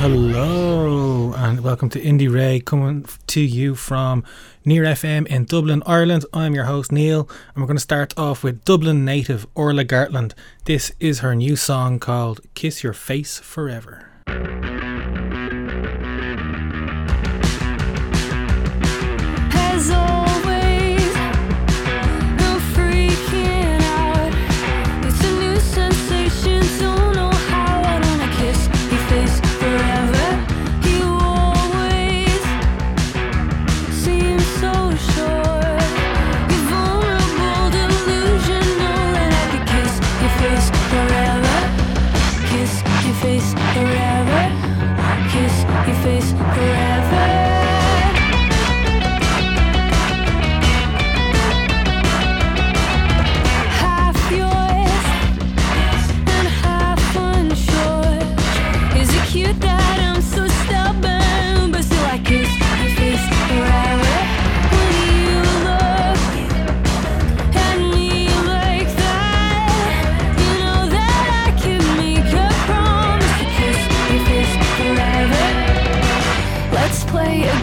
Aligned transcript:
Hello 0.00 1.34
and 1.34 1.60
welcome 1.60 1.90
to 1.90 2.00
Indiere 2.00 2.64
coming 2.64 3.04
to 3.26 3.40
you 3.42 3.74
from 3.74 4.24
Near 4.64 4.84
FM 4.84 5.26
in 5.26 5.44
Dublin, 5.44 5.82
Ireland. 5.84 6.24
I'm 6.32 6.54
your 6.54 6.64
host 6.64 6.90
Neil 6.90 7.28
and 7.54 7.62
we're 7.62 7.66
going 7.66 7.76
to 7.76 7.82
start 7.82 8.14
off 8.16 8.42
with 8.42 8.64
Dublin 8.64 9.04
native 9.04 9.46
Orla 9.54 9.84
Gartland. 9.84 10.32
This 10.64 10.90
is 11.00 11.18
her 11.18 11.34
new 11.34 11.54
song 11.54 11.98
called 11.98 12.40
Kiss 12.54 12.82
Your 12.82 12.94
Face 12.94 13.40
Forever. 13.40 14.06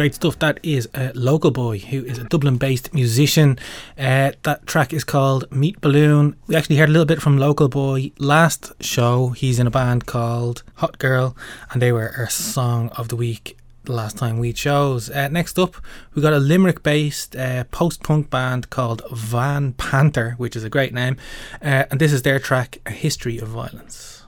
great 0.00 0.14
stuff. 0.14 0.38
That 0.38 0.58
is 0.62 0.88
uh, 0.94 1.10
Local 1.14 1.50
Boy, 1.50 1.78
who 1.78 2.02
is 2.06 2.16
a 2.16 2.24
Dublin 2.24 2.56
based 2.56 2.94
musician. 2.94 3.58
Uh, 3.98 4.32
that 4.44 4.66
track 4.66 4.94
is 4.94 5.04
called 5.04 5.44
Meat 5.52 5.78
Balloon. 5.82 6.36
We 6.46 6.56
actually 6.56 6.76
heard 6.76 6.88
a 6.88 6.92
little 6.92 7.04
bit 7.04 7.20
from 7.20 7.36
Local 7.36 7.68
Boy 7.68 8.10
last 8.18 8.72
show. 8.80 9.28
He's 9.36 9.58
in 9.58 9.66
a 9.66 9.70
band 9.70 10.06
called 10.06 10.62
Hot 10.76 10.96
Girl, 10.96 11.36
and 11.70 11.82
they 11.82 11.92
were 11.92 12.14
our 12.16 12.30
song 12.30 12.88
of 12.96 13.08
the 13.08 13.16
week 13.16 13.58
the 13.84 13.92
last 13.92 14.16
time 14.16 14.38
we 14.38 14.54
chose. 14.54 15.10
Uh, 15.10 15.28
next 15.28 15.58
up, 15.58 15.76
we 16.14 16.22
got 16.22 16.32
a 16.32 16.38
Limerick 16.38 16.82
based 16.82 17.36
uh, 17.36 17.64
post 17.64 18.02
punk 18.02 18.30
band 18.30 18.70
called 18.70 19.02
Van 19.12 19.74
Panther, 19.74 20.30
which 20.38 20.56
is 20.56 20.64
a 20.64 20.70
great 20.70 20.94
name, 20.94 21.18
uh, 21.60 21.84
and 21.90 22.00
this 22.00 22.14
is 22.14 22.22
their 22.22 22.38
track, 22.38 22.78
A 22.86 22.90
History 22.90 23.36
of 23.36 23.48
Violence. 23.48 24.19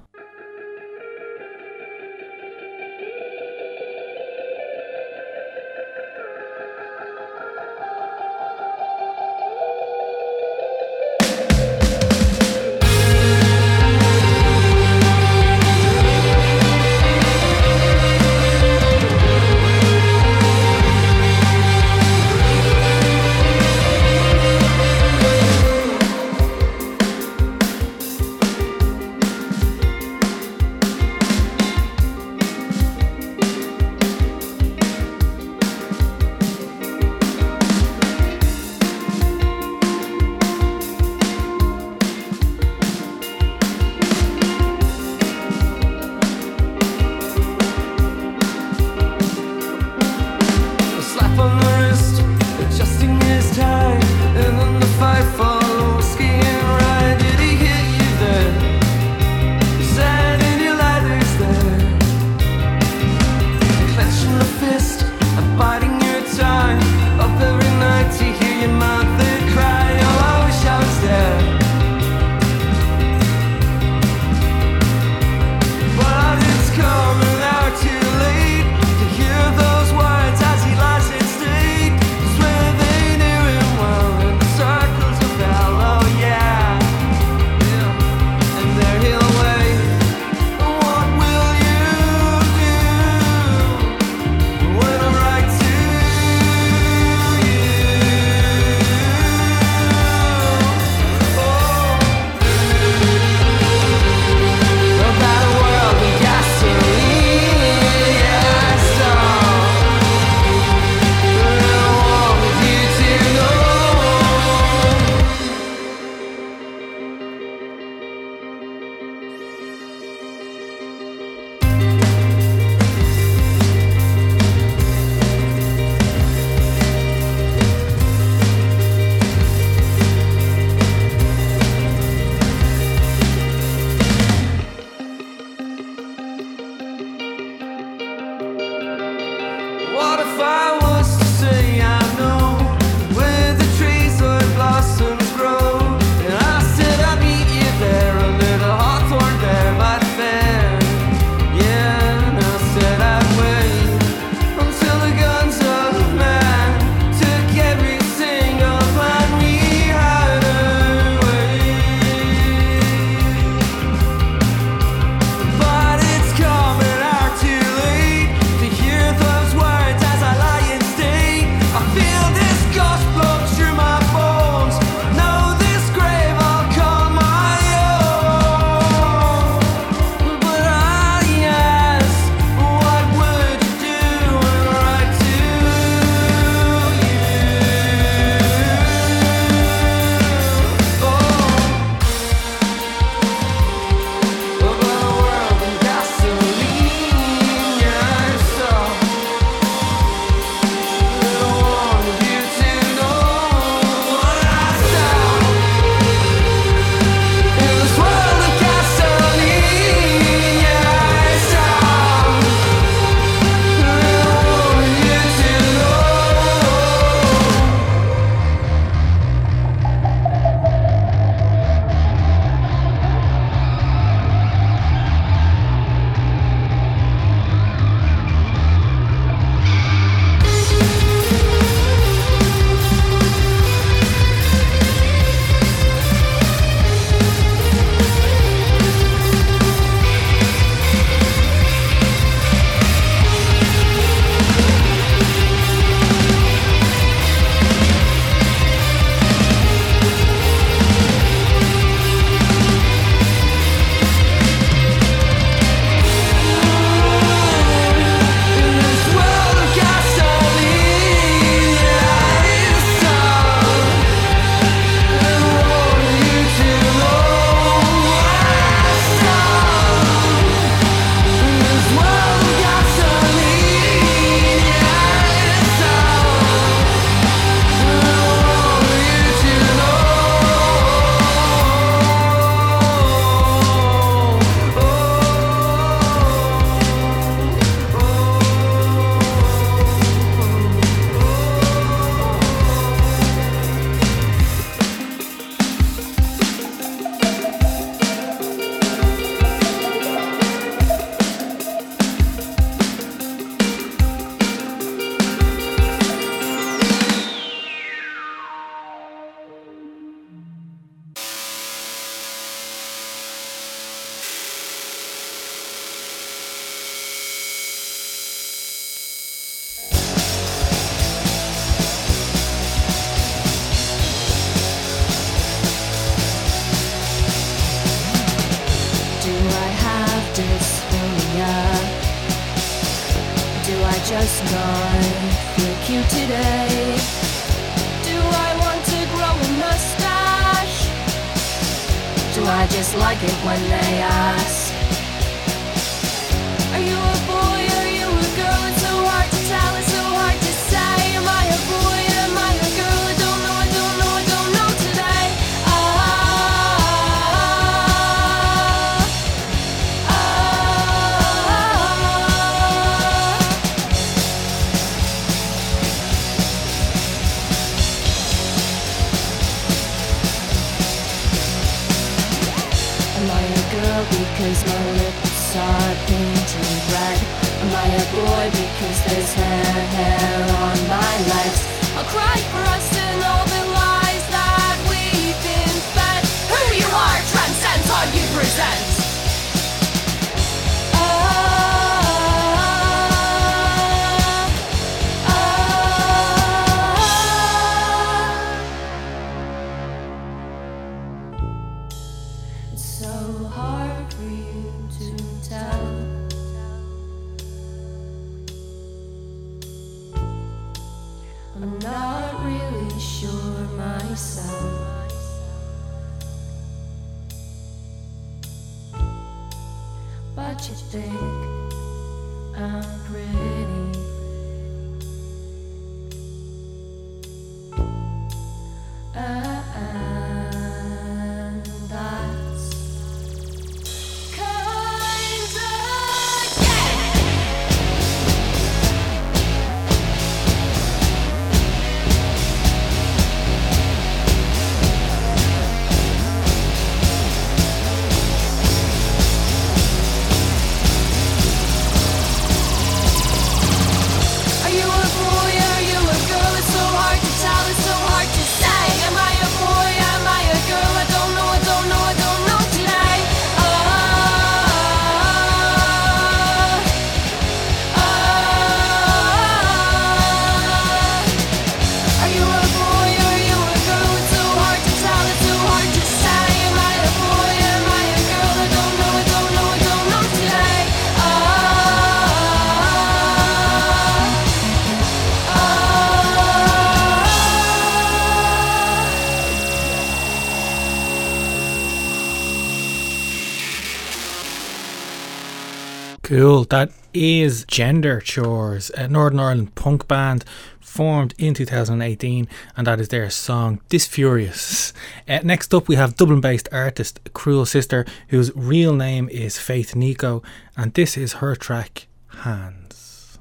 Cool. 496.33 496.65
That 496.65 496.91
is 497.13 497.67
Gender 497.67 498.19
Chores, 498.19 498.91
a 498.97 499.07
Northern 499.07 499.39
Ireland 499.39 499.75
punk 499.75 500.09
band 500.09 500.47
formed 500.81 501.35
in 501.37 501.53
2018, 501.53 502.49
and 502.75 502.87
that 502.87 503.01
is 503.01 503.09
their 503.09 503.29
song 503.29 503.83
This 503.91 504.07
Furious. 504.07 504.95
Uh, 505.29 505.41
next 505.45 505.75
up, 505.75 505.89
we 505.89 505.97
have 505.97 506.17
Dublin 506.17 506.41
based 506.41 506.71
artist 506.73 507.21
Cruel 507.35 507.67
Sister, 507.67 508.07
whose 508.29 508.51
real 508.57 508.95
name 508.95 509.29
is 509.29 509.59
Faith 509.59 509.95
Nico, 509.95 510.43
and 510.75 510.95
this 510.95 511.19
is 511.19 511.35
her 511.35 511.55
track 511.55 512.07
Hands. 512.29 513.39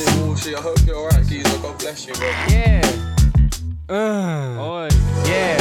I 0.00 0.60
hope 0.60 0.78
you're 0.86 0.96
alright, 0.96 1.26
geezer. 1.26 1.58
God 1.58 1.78
bless 1.78 2.06
you, 2.06 2.14
bro. 2.14 2.28
Yeah. 2.48 2.80
Uh, 3.88 4.88
yeah. 5.26 5.56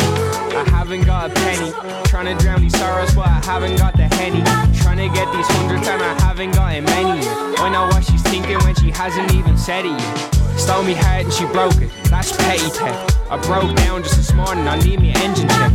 I 0.53 0.63
haven't 0.69 1.05
got 1.05 1.31
a 1.31 1.33
penny. 1.33 1.71
Trying 2.05 2.37
to 2.37 2.43
drown 2.43 2.61
these 2.61 2.77
sorrows, 2.77 3.13
but 3.15 3.25
I 3.25 3.41
haven't 3.43 3.77
got 3.77 3.95
the 3.95 4.03
henny. 4.15 4.43
Trying 4.77 4.97
to 4.97 5.09
get 5.15 5.31
these 5.33 5.47
hundreds, 5.47 5.87
and 5.87 6.01
I 6.01 6.13
haven't 6.21 6.51
gotten 6.51 6.83
many. 6.85 7.27
I 7.57 7.69
know 7.69 7.87
what 7.87 8.03
she's 8.03 8.21
thinking 8.23 8.59
when 8.59 8.75
she 8.75 8.91
hasn't 8.91 9.33
even 9.33 9.57
said 9.57 9.85
it 9.85 9.99
yet. 9.99 10.59
Stole 10.59 10.83
me 10.83 10.93
heart 10.93 11.25
and 11.25 11.33
she 11.33 11.45
broke 11.45 11.81
it. 11.81 11.89
That's 12.09 12.35
petty 12.37 12.69
theft. 12.69 13.17
I 13.31 13.37
broke 13.37 13.75
down 13.77 14.03
just 14.03 14.17
this 14.17 14.33
morning. 14.33 14.67
I 14.67 14.77
need 14.79 15.01
me 15.01 15.13
engine 15.15 15.49
check. 15.49 15.73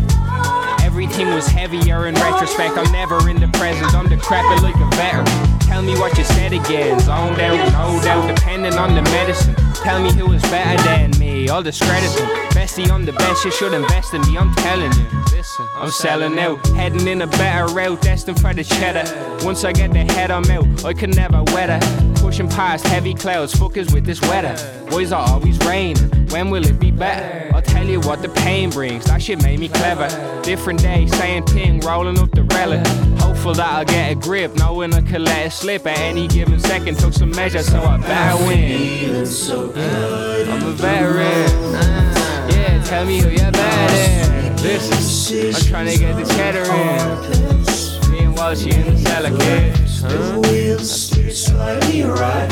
Everything 0.82 1.28
was 1.34 1.46
heavier 1.48 2.06
in 2.06 2.14
retrospect. 2.14 2.78
I'm 2.78 2.90
never 2.92 3.28
in 3.28 3.40
the 3.40 3.48
present. 3.58 3.94
I'm 3.94 4.08
decrepit 4.08 4.62
like 4.62 4.76
a 4.76 4.88
veteran. 4.94 5.61
Tell 5.72 5.80
me 5.80 5.98
what 5.98 6.18
you 6.18 6.24
said 6.24 6.52
again. 6.52 7.00
Zoned 7.00 7.40
out, 7.40 7.72
no 7.72 7.98
doubt, 8.02 8.36
depending 8.36 8.74
on 8.74 8.94
the 8.94 9.00
medicine. 9.00 9.54
Tell 9.76 10.02
me 10.02 10.12
who 10.12 10.30
is 10.34 10.42
better 10.42 10.82
than 10.82 11.18
me. 11.18 11.48
I'll 11.48 11.62
discredit. 11.62 12.10
Bestie, 12.52 12.90
I'm 12.90 13.06
the 13.06 13.12
best. 13.12 13.42
You 13.42 13.50
should 13.52 13.72
invest 13.72 14.12
in 14.12 14.20
me. 14.20 14.36
I'm 14.36 14.54
telling 14.56 14.92
you. 14.92 15.06
Listen, 15.34 15.66
I'm 15.76 15.90
selling 15.90 16.38
out. 16.38 16.64
Heading 16.76 17.08
in 17.08 17.22
a 17.22 17.26
better 17.26 17.72
route. 17.72 18.02
Destined 18.02 18.38
for 18.38 18.52
the 18.52 18.62
cheddar. 18.62 19.06
Once 19.46 19.64
I 19.64 19.72
get 19.72 19.94
the 19.94 20.04
head, 20.12 20.30
I'm 20.30 20.44
out. 20.50 20.84
I 20.84 20.92
can 20.92 21.10
never 21.10 21.42
weather. 21.54 21.80
Pushing 22.32 22.48
past 22.48 22.86
heavy 22.86 23.12
clouds. 23.12 23.52
Fuckers 23.52 23.92
with 23.92 24.06
this 24.06 24.18
weather. 24.22 24.56
Boys 24.88 25.12
are 25.12 25.28
always 25.28 25.58
raining. 25.66 26.08
When 26.30 26.48
will 26.48 26.64
it 26.64 26.80
be 26.80 26.90
better? 26.90 27.54
I'll 27.54 27.60
tell 27.60 27.86
you 27.86 28.00
what 28.00 28.22
the 28.22 28.30
pain 28.30 28.70
brings. 28.70 29.04
That 29.04 29.20
shit 29.20 29.42
made 29.42 29.60
me 29.60 29.68
clever. 29.68 30.08
Different 30.42 30.80
day, 30.80 31.06
same 31.08 31.44
thing, 31.44 31.80
rolling 31.80 32.18
up 32.18 32.30
the 32.30 32.44
relic. 32.44 32.86
Hopeful 33.18 33.52
that 33.52 33.70
I'll 33.70 33.84
get 33.84 34.12
a 34.12 34.14
grip, 34.14 34.56
knowing 34.56 34.94
I 34.94 35.02
could 35.02 35.20
let 35.20 35.48
it 35.48 35.50
slip 35.50 35.86
at 35.86 35.98
any 35.98 36.26
given 36.26 36.58
second. 36.58 36.98
Took 36.98 37.12
some 37.12 37.32
measures, 37.32 37.66
so 37.66 37.82
I 37.82 37.98
better 37.98 38.46
win. 38.46 39.26
I'm 40.48 40.66
a 40.68 40.72
veteran. 40.72 41.74
Yeah, 42.50 42.82
tell 42.82 43.04
me 43.04 43.20
who 43.20 43.28
you're 43.28 43.52
better. 43.52 44.62
Listen, 44.62 45.54
I'm 45.54 45.62
trying 45.68 45.88
to 45.92 45.98
get 45.98 46.16
the 46.16 46.24
cheddar 46.32 46.62
in. 46.62 48.10
Me 48.10 48.24
and 48.24 48.34
Walshy 48.34 48.72
in 48.72 48.94
the 48.94 49.91
cellar, 50.02 50.40
kid. 50.42 50.80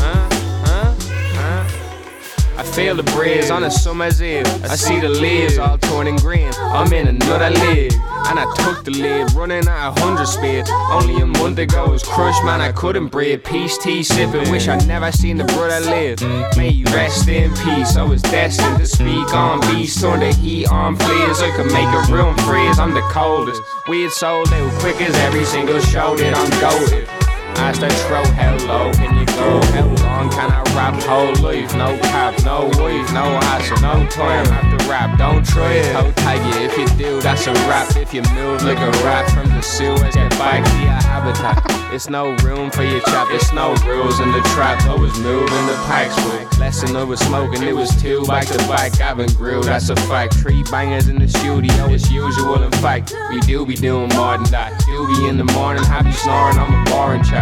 Huh? 0.00 0.28
Huh? 0.66 0.94
Huh? 1.34 2.58
I 2.58 2.62
feel 2.64 2.96
the 2.96 3.04
breeze 3.04 3.50
on 3.50 3.62
the 3.62 3.70
summer's 3.70 4.20
eve. 4.22 4.46
I 4.64 4.74
see 4.74 4.98
the 5.00 5.08
leaves 5.08 5.58
all 5.58 5.78
torn 5.78 6.08
and 6.08 6.20
green. 6.20 6.52
I'm 6.58 6.92
in 6.92 7.06
another 7.08 7.50
league. 7.50 7.92
And 8.28 8.38
I 8.38 8.44
took 8.56 8.84
the 8.84 8.90
lead, 8.92 9.32
running 9.32 9.66
at 9.68 9.88
a 9.88 10.00
hundred 10.00 10.26
speed. 10.26 10.64
Only 10.90 11.20
a 11.20 11.26
month 11.26 11.58
ago 11.58 11.90
was 11.90 12.02
crushed, 12.02 12.42
man. 12.44 12.60
I 12.60 12.72
couldn't 12.72 13.08
breathe. 13.08 13.44
Peace 13.44 13.76
tea 13.78 14.02
sipping, 14.02 14.50
wish 14.50 14.68
I'd 14.68 14.86
never 14.86 15.12
seen 15.12 15.36
the 15.36 15.44
brother 15.44 15.80
live. 15.80 16.20
May 16.56 16.70
you 16.70 16.84
rest 16.86 17.28
in 17.28 17.50
peace. 17.56 17.96
I 17.96 18.02
was 18.02 18.22
destined 18.22 18.78
to 18.78 18.86
speak 18.86 19.34
on 19.34 19.60
beast, 19.72 20.00
turn 20.00 20.20
the 20.20 20.32
heat 20.32 20.68
on, 20.68 20.96
please. 20.96 21.40
I 21.40 21.50
could 21.56 21.72
make 21.72 21.88
a 21.88 22.12
room 22.12 22.36
freeze. 22.38 22.78
I'm 22.78 22.94
the 22.94 23.02
coldest. 23.12 23.60
Weird 23.88 24.12
soul, 24.12 24.46
they 24.46 24.62
were 24.62 24.78
quick 24.80 25.00
as 25.00 25.14
every 25.16 25.44
single 25.44 25.80
show 25.80 26.16
that 26.16 26.34
I'm 26.34 26.50
goaded. 26.60 27.21
I 27.56 27.72
stay 27.72 27.88
throw 28.06 28.24
hello. 28.24 28.92
can 28.92 29.16
you 29.18 29.26
go? 29.26 29.60
How 29.72 29.86
long 30.04 30.30
can 30.30 30.50
I 30.50 30.62
rap 30.76 31.02
whole 31.02 31.34
life? 31.42 31.74
No 31.74 31.96
cap, 32.10 32.34
no 32.44 32.66
wife, 32.80 33.12
no 33.12 33.24
hassle, 33.44 33.80
no 33.80 34.06
time 34.08 34.46
after 34.46 34.88
rap. 34.88 35.18
Don't 35.18 35.44
try 35.44 35.72
it, 35.72 35.96
I'll 35.96 36.12
tag 36.12 36.40
you 36.54 36.62
if 36.62 36.76
you 36.78 36.86
do. 36.96 37.20
That's 37.20 37.46
a 37.46 37.52
rap. 37.68 37.96
If 37.96 38.14
you 38.14 38.22
move 38.34 38.62
like 38.62 38.78
a 38.78 38.90
rat 39.04 39.30
from 39.30 39.48
the 39.48 39.62
Suez, 39.62 40.14
get 40.14 40.30
back 40.38 40.64
to 40.64 40.76
your 40.78 41.00
habitat. 41.08 41.62
It's 41.92 42.08
no 42.08 42.34
room 42.36 42.70
for 42.70 42.82
your 42.82 43.00
trap, 43.00 43.28
It's 43.30 43.52
no 43.52 43.74
rules 43.86 44.20
in 44.20 44.30
the 44.32 44.40
trap. 44.54 44.80
I 44.86 44.94
was 44.94 45.18
moving 45.18 45.66
the 45.66 45.74
packs 45.86 46.16
with 46.24 46.52
lesson 46.58 47.08
was 47.08 47.20
smoking. 47.20 47.62
It 47.62 47.74
was 47.74 47.90
two 48.00 48.24
back 48.24 48.46
to 48.46 48.58
back. 48.68 48.92
been 49.16 49.32
Grill, 49.34 49.62
that's 49.62 49.90
a 49.90 49.96
fact. 49.96 50.34
Three 50.34 50.62
bangers 50.64 51.08
in 51.08 51.18
the 51.18 51.28
studio, 51.28 51.88
it's 51.90 52.10
usual. 52.10 52.62
In 52.62 52.70
fact, 52.72 53.14
we 53.30 53.40
do 53.40 53.66
be 53.66 53.74
doing 53.74 54.08
more 54.14 54.38
than 54.38 54.50
that. 54.52 54.70
Do 54.86 55.06
be 55.08 55.28
in 55.28 55.36
the 55.36 55.44
morning, 55.52 55.82
happy 55.82 56.12
snoring. 56.12 56.58
I'm 56.58 56.86
a 56.86 56.90
boring 56.90 57.24
chap. 57.24 57.41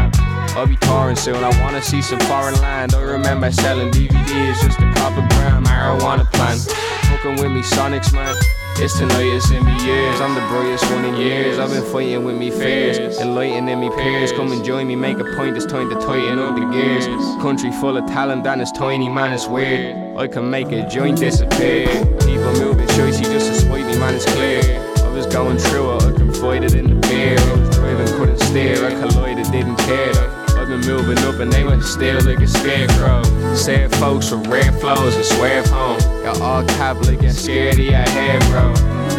I'll 0.57 0.67
be 0.67 0.77
touring 0.77 1.17
soon. 1.17 1.37
I 1.37 1.51
wanna 1.63 1.83
see 1.83 2.03
some 2.03 2.21
foreign 2.21 2.55
land. 2.61 2.93
Don't 2.93 3.09
remember 3.09 3.51
selling 3.53 3.91
DVDs, 3.91 4.61
just 4.61 4.79
a 4.79 4.93
couple 4.95 5.23
gram 5.29 5.65
marijuana 5.65 6.31
plant. 6.33 6.61
Fucking 7.09 7.37
with 7.37 7.53
me, 7.53 7.63
Sonics, 7.63 8.13
man. 8.13 8.35
It's 8.83 8.97
tonight, 8.99 9.27
it's 9.27 9.51
in 9.51 9.63
me 9.65 9.85
years. 9.85 10.21
I'm 10.21 10.35
the 10.35 10.41
brightest 10.49 10.91
one 10.91 11.05
in 11.05 11.17
years. 11.17 11.59
I've 11.59 11.71
been 11.71 11.85
fighting 11.85 12.25
with 12.25 12.37
me 12.37 12.51
fears, 12.51 13.19
enlightening 13.19 13.79
me 13.79 13.91
peers. 13.91 14.33
Come 14.33 14.53
and 14.53 14.65
join 14.65 14.87
me, 14.87 14.97
make 14.97 15.19
a 15.19 15.25
point. 15.37 15.57
It's 15.57 15.67
time 15.67 15.91
to 15.91 15.97
tighten 15.97 16.39
up 16.39 16.55
the 16.55 16.65
gears. 16.73 17.07
Country 17.43 17.71
full 17.73 17.99
of 17.99 18.07
talent, 18.07 18.47
and 18.47 18.63
it's 18.63 18.73
tiny, 18.73 19.09
man, 19.09 19.35
it's 19.35 19.47
weird. 19.47 20.17
I 20.17 20.27
can 20.29 20.49
make 20.49 20.73
a 20.73 20.89
joint 20.89 21.19
disappear. 21.19 21.89
People 22.21 22.53
moving 22.55 22.89
choicy 22.89 23.25
just 23.25 23.49
to 23.49 23.55
spite 23.55 23.85
me, 23.85 23.99
man, 23.99 24.15
it's 24.15 24.25
clear. 24.25 24.63
I 25.05 25.11
was 25.13 25.27
going 25.27 25.59
through 25.59 25.97
it, 25.97 26.03
I 26.03 26.13
confided 26.13 26.73
in 26.75 26.89
the 26.89 27.07
beer. 27.07 27.39
I 27.39 27.53
was 27.53 27.77
driving, 27.77 28.07
couldn't 28.19 28.41
steer. 28.41 28.87
I 28.87 28.93
collided, 28.99 29.53
didn't 29.53 29.77
care. 29.77 30.40
Been 30.71 30.87
moving 30.87 31.19
up 31.25 31.41
and 31.41 31.53
they 31.53 31.65
were 31.65 31.81
still 31.83 32.23
looking 32.23 32.47
scarecrow. 32.47 33.25
Sad 33.57 33.93
folks 33.97 34.31
with 34.31 34.47
red 34.47 34.73
flows 34.81 35.17
and 35.17 35.25
swear 35.25 35.67
home. 35.67 35.99
Got 36.23 36.41
all 36.41 36.65
cap 36.65 36.97
looking 36.99 37.31
scared 37.31 37.75
of 37.75 37.81
your 37.81 38.05
bro. 38.49 38.73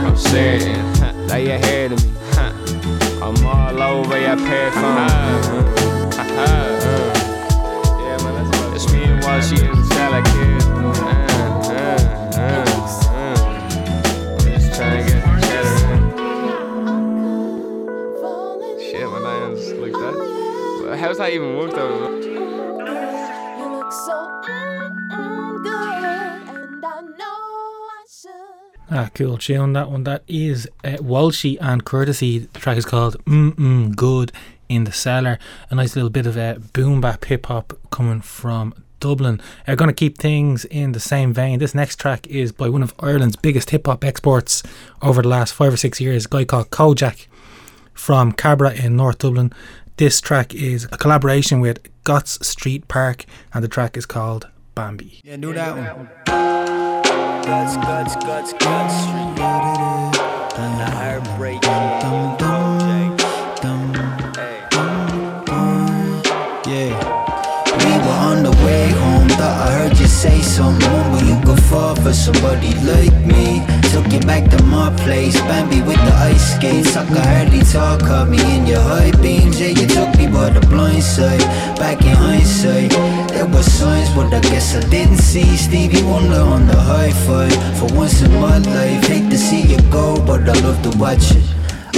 I'm 0.07 0.15
that 1.27 1.41
you're 1.43 1.59
here 1.59 1.89
to 1.89 1.95
me. 1.97 2.13
huh. 2.31 2.53
I'm 3.21 3.45
all 3.45 3.81
over 3.81 4.17
your 4.17 4.37
perfume. 4.37 4.85
Uh-huh. 6.15 6.87
Yeah, 8.01 8.17
man, 8.23 8.51
that's 8.71 8.91
me 8.93 9.03
and 9.03 9.21
Walshy 9.21 9.59
in 9.59 9.75
the 9.75 9.83
cellar, 9.93 11.20
and 25.63 26.85
I 26.85 27.01
know 27.01 27.87
I 27.87 28.05
should. 28.09 28.91
Ah, 28.91 29.09
cool 29.13 29.37
tune 29.37 29.71
that 29.73 29.89
one. 29.89 30.03
That 30.03 30.23
is 30.27 30.67
uh, 30.83 30.97
Walshy 30.97 31.57
and 31.61 31.85
Courtesy. 31.85 32.39
The 32.39 32.59
track 32.59 32.77
is 32.77 32.85
called 32.85 33.23
Mm 33.25 33.55
Mm 33.55 33.95
Good 33.95 34.33
in 34.67 34.83
the 34.83 34.91
Cellar. 34.91 35.39
A 35.69 35.75
nice 35.75 35.95
little 35.95 36.09
bit 36.09 36.25
of 36.25 36.37
uh, 36.37 36.55
boom 36.73 36.99
bap 36.99 37.23
hip 37.25 37.45
hop 37.45 37.79
coming 37.91 38.19
from 38.19 38.73
Dublin. 38.99 39.39
I'm 39.67 39.77
going 39.77 39.87
to 39.87 39.93
keep 39.93 40.17
things 40.17 40.65
in 40.65 40.91
the 40.91 40.99
same 40.99 41.33
vein. 41.33 41.59
This 41.59 41.73
next 41.73 41.97
track 41.97 42.27
is 42.27 42.51
by 42.51 42.67
one 42.67 42.83
of 42.83 42.93
Ireland's 42.99 43.37
biggest 43.37 43.69
hip 43.69 43.87
hop 43.87 44.03
exports 44.03 44.63
over 45.01 45.21
the 45.21 45.29
last 45.29 45.53
five 45.53 45.73
or 45.73 45.77
six 45.77 46.01
years, 46.01 46.25
a 46.25 46.29
guy 46.29 46.43
called 46.43 46.71
Kojaque 46.71 47.27
from 47.93 48.31
Cabra 48.31 48.73
in 48.73 48.95
North 48.95 49.19
Dublin. 49.19 49.53
This 50.01 50.17
track 50.19 50.55
is 50.55 50.85
a 50.91 50.97
collaboration 50.97 51.61
with 51.61 51.77
Gotts 52.03 52.43
Street 52.43 52.87
Park, 52.87 53.25
and 53.53 53.63
the 53.63 53.67
track 53.67 53.95
is 53.95 54.07
called 54.07 54.47
Bambi. 54.73 55.21
Yeah, 55.23 55.37
do 55.37 55.53
that 55.53 55.77
one. 55.77 56.09
Guts, 57.45 57.75
guts, 57.77 58.15
guts, 58.15 58.53
guts. 58.53 58.95
The 60.55 60.87
heartbreak. 60.97 61.61
Yeah. 66.65 66.97
We 67.77 67.91
were 68.01 68.19
on 68.25 68.41
the 68.41 68.49
way 68.65 68.89
home, 68.89 69.29
thought 69.29 69.67
I 69.67 69.71
heard 69.71 69.99
you 69.99 70.07
say 70.07 70.41
something, 70.41 71.11
but 71.11 71.23
you 71.25 71.39
could 71.45 71.63
fall 71.65 71.93
for 71.93 72.11
somebody 72.11 72.73
like 72.81 73.13
me. 73.27 73.70
Took 73.91 74.13
you 74.13 74.21
back 74.21 74.49
to 74.49 74.63
my 74.63 74.89
place, 75.03 75.37
Bambi 75.41 75.81
with 75.81 75.97
the 75.97 76.13
ice 76.13 76.55
skates. 76.55 76.95
I 76.95 77.05
could 77.05 77.17
hardly 77.17 77.59
talk, 77.59 77.99
caught 77.99 78.29
me 78.29 78.39
in 78.55 78.65
your 78.65 78.79
high 78.79 79.11
beams. 79.21 79.59
Yeah, 79.59 79.67
you 79.67 79.85
took 79.85 80.15
me 80.17 80.27
by 80.27 80.49
the 80.49 80.65
blind 80.67 81.03
side. 81.03 81.41
Back 81.77 82.01
in 82.05 82.15
hindsight, 82.15 82.91
there 83.31 83.45
were 83.45 83.61
signs, 83.63 84.09
but 84.15 84.33
I 84.33 84.39
guess 84.39 84.75
I 84.77 84.79
didn't 84.89 85.17
see 85.17 85.57
Stevie 85.57 86.03
Wonder 86.03 86.39
on 86.39 86.67
the 86.67 86.79
high 86.79 87.11
five. 87.11 87.53
For 87.77 87.93
once 87.93 88.21
in 88.21 88.31
my 88.39 88.59
life, 88.59 89.05
hate 89.07 89.29
to 89.29 89.37
see 89.37 89.63
you 89.63 89.81
go, 89.91 90.15
but 90.25 90.47
I 90.47 90.53
love 90.61 90.81
to 90.83 90.97
watch 90.97 91.35
it. 91.35 91.43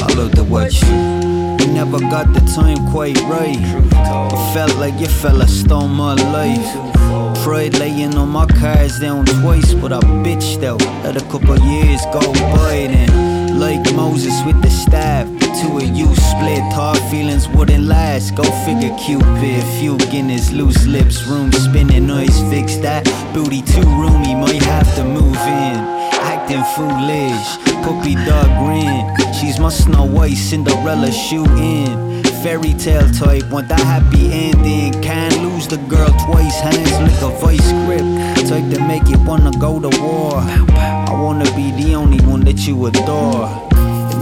I 0.01 0.13
love 0.15 0.31
to 0.31 0.43
watch 0.43 0.81
you. 0.81 1.42
We 1.63 1.71
never 1.71 1.99
got 1.99 2.33
the 2.33 2.41
time 2.53 2.91
quite 2.91 3.17
right. 3.21 3.55
It 3.55 4.53
felt 4.53 4.75
like 4.77 4.99
you 4.99 5.07
fella 5.07 5.47
stole 5.47 5.87
my 5.87 6.13
life. 6.13 7.41
Pride 7.43 7.79
laying 7.79 8.15
on 8.15 8.29
my 8.29 8.45
cards 8.45 8.99
down 8.99 9.25
twice, 9.25 9.73
but 9.73 9.93
I 9.93 9.99
bitched 10.25 10.63
out. 10.63 10.81
Let 11.05 11.15
a 11.15 11.25
couple 11.27 11.57
years 11.59 12.01
go 12.11 12.19
by 12.33 12.87
then. 12.87 13.59
Like 13.59 13.81
Moses 13.95 14.33
with 14.45 14.61
the 14.61 14.69
staff, 14.69 15.25
the 15.39 15.47
two 15.61 15.77
of 15.77 15.95
you 15.95 16.07
split. 16.15 16.63
Hard 16.73 16.99
feelings 17.09 17.47
wouldn't 17.47 17.85
last. 17.85 18.35
Go 18.35 18.43
figure, 18.65 18.93
Cupid. 18.97 19.63
Few 19.79 19.97
Guinness, 20.11 20.51
loose 20.51 20.85
lips, 20.85 21.25
room 21.27 21.49
spinning, 21.53 22.07
noise 22.07 22.41
fix 22.49 22.75
that. 22.77 23.05
Booty 23.33 23.61
too 23.61 23.87
roomy, 23.87 24.35
might 24.35 24.63
have 24.63 24.93
to 24.95 25.03
move 25.05 25.37
in. 25.37 26.02
Act 26.43 26.51
acting 26.51 26.75
foolish. 26.75 27.57
Puppy 27.85 28.15
dog 28.15 28.47
grin. 28.59 29.33
She's 29.33 29.59
my 29.59 29.69
Snow 29.69 30.03
White 30.03 30.35
Cinderella 30.35 31.09
shoe 31.09 31.45
in. 31.55 32.23
Fairy 32.43 32.73
tale 32.73 33.09
type, 33.11 33.49
want 33.49 33.69
that 33.69 33.79
happy 33.79 34.29
ending. 34.31 35.01
Can't 35.01 35.37
lose 35.41 35.67
the 35.67 35.77
girl 35.77 36.09
twice, 36.25 36.59
hands 36.59 36.91
like 36.99 37.21
a 37.21 37.29
vice 37.39 37.71
grip. 37.85 38.03
Type 38.49 38.73
to 38.73 38.87
make 38.87 39.07
you 39.07 39.17
wanna 39.23 39.51
go 39.57 39.79
to 39.79 39.87
war. 40.01 40.33
I 40.35 41.11
wanna 41.13 41.45
be 41.55 41.71
the 41.81 41.95
only 41.95 42.19
one 42.25 42.41
that 42.41 42.67
you 42.67 42.85
adore. 42.87 43.47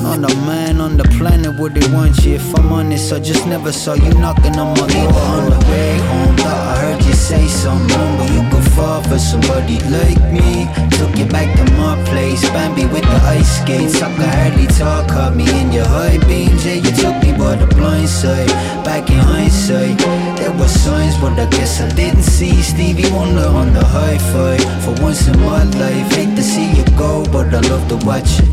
On 0.05 0.23
a 0.23 0.35
man 0.45 0.79
on 0.79 0.97
the 0.97 1.03
planet 1.17 1.59
would 1.59 1.73
they 1.73 1.93
want 1.93 2.25
you 2.25 2.33
If 2.33 2.55
I'm 2.57 2.71
honest, 2.71 3.13
I 3.13 3.19
just 3.19 3.45
never 3.45 3.71
saw 3.71 3.93
you 3.93 4.11
knocking 4.15 4.57
on 4.57 4.73
my 4.73 4.87
door 4.87 5.13
On 5.13 5.49
the 5.51 5.59
way 5.69 5.97
home, 5.99 6.35
thought 6.37 6.75
I 6.75 6.81
heard 6.81 7.03
you 7.05 7.13
say 7.13 7.47
something 7.47 8.17
But 8.17 8.29
you 8.31 8.41
fall 8.75 9.01
for 9.03 9.19
somebody 9.19 9.77
like 9.89 10.21
me. 10.31 10.67
Took 10.97 11.17
you 11.17 11.25
back 11.25 11.49
to 11.57 11.65
my 11.73 11.95
place 12.05 12.41
Bambi 12.49 12.85
with 12.85 13.03
the 13.03 13.19
ice 13.25 13.61
skates 13.61 14.01
I 14.01 14.09
could 14.15 14.25
hardly 14.25 14.67
talk, 14.67 15.07
caught 15.09 15.35
me 15.35 15.45
in 15.59 15.71
your 15.71 15.85
high 15.85 16.17
beams. 16.27 16.65
Yeah, 16.65 16.75
you 16.85 16.91
took 16.91 17.15
me 17.23 17.31
by 17.37 17.55
the 17.55 17.67
blind 17.75 18.09
side 18.09 18.49
Back 18.83 19.09
in 19.09 19.19
hindsight. 19.19 19.97
There 20.37 20.51
were 20.51 20.67
signs, 20.67 21.17
but 21.17 21.37
I 21.39 21.47
guess 21.49 21.81
I 21.81 21.89
didn't 21.89 22.23
see. 22.23 22.61
Stevie 22.61 23.09
Wonder 23.11 23.47
on 23.47 23.73
the 23.73 23.83
high 23.83 24.19
five. 24.33 24.63
For 24.83 24.93
once 25.03 25.27
in 25.27 25.39
my 25.39 25.63
life 25.63 26.11
Hate 26.15 26.35
to 26.35 26.43
see 26.43 26.71
you 26.71 26.85
go, 26.97 27.25
but 27.31 27.53
I 27.53 27.61
love 27.71 27.87
to 27.89 27.97
watch 28.05 28.39
it. 28.39 28.49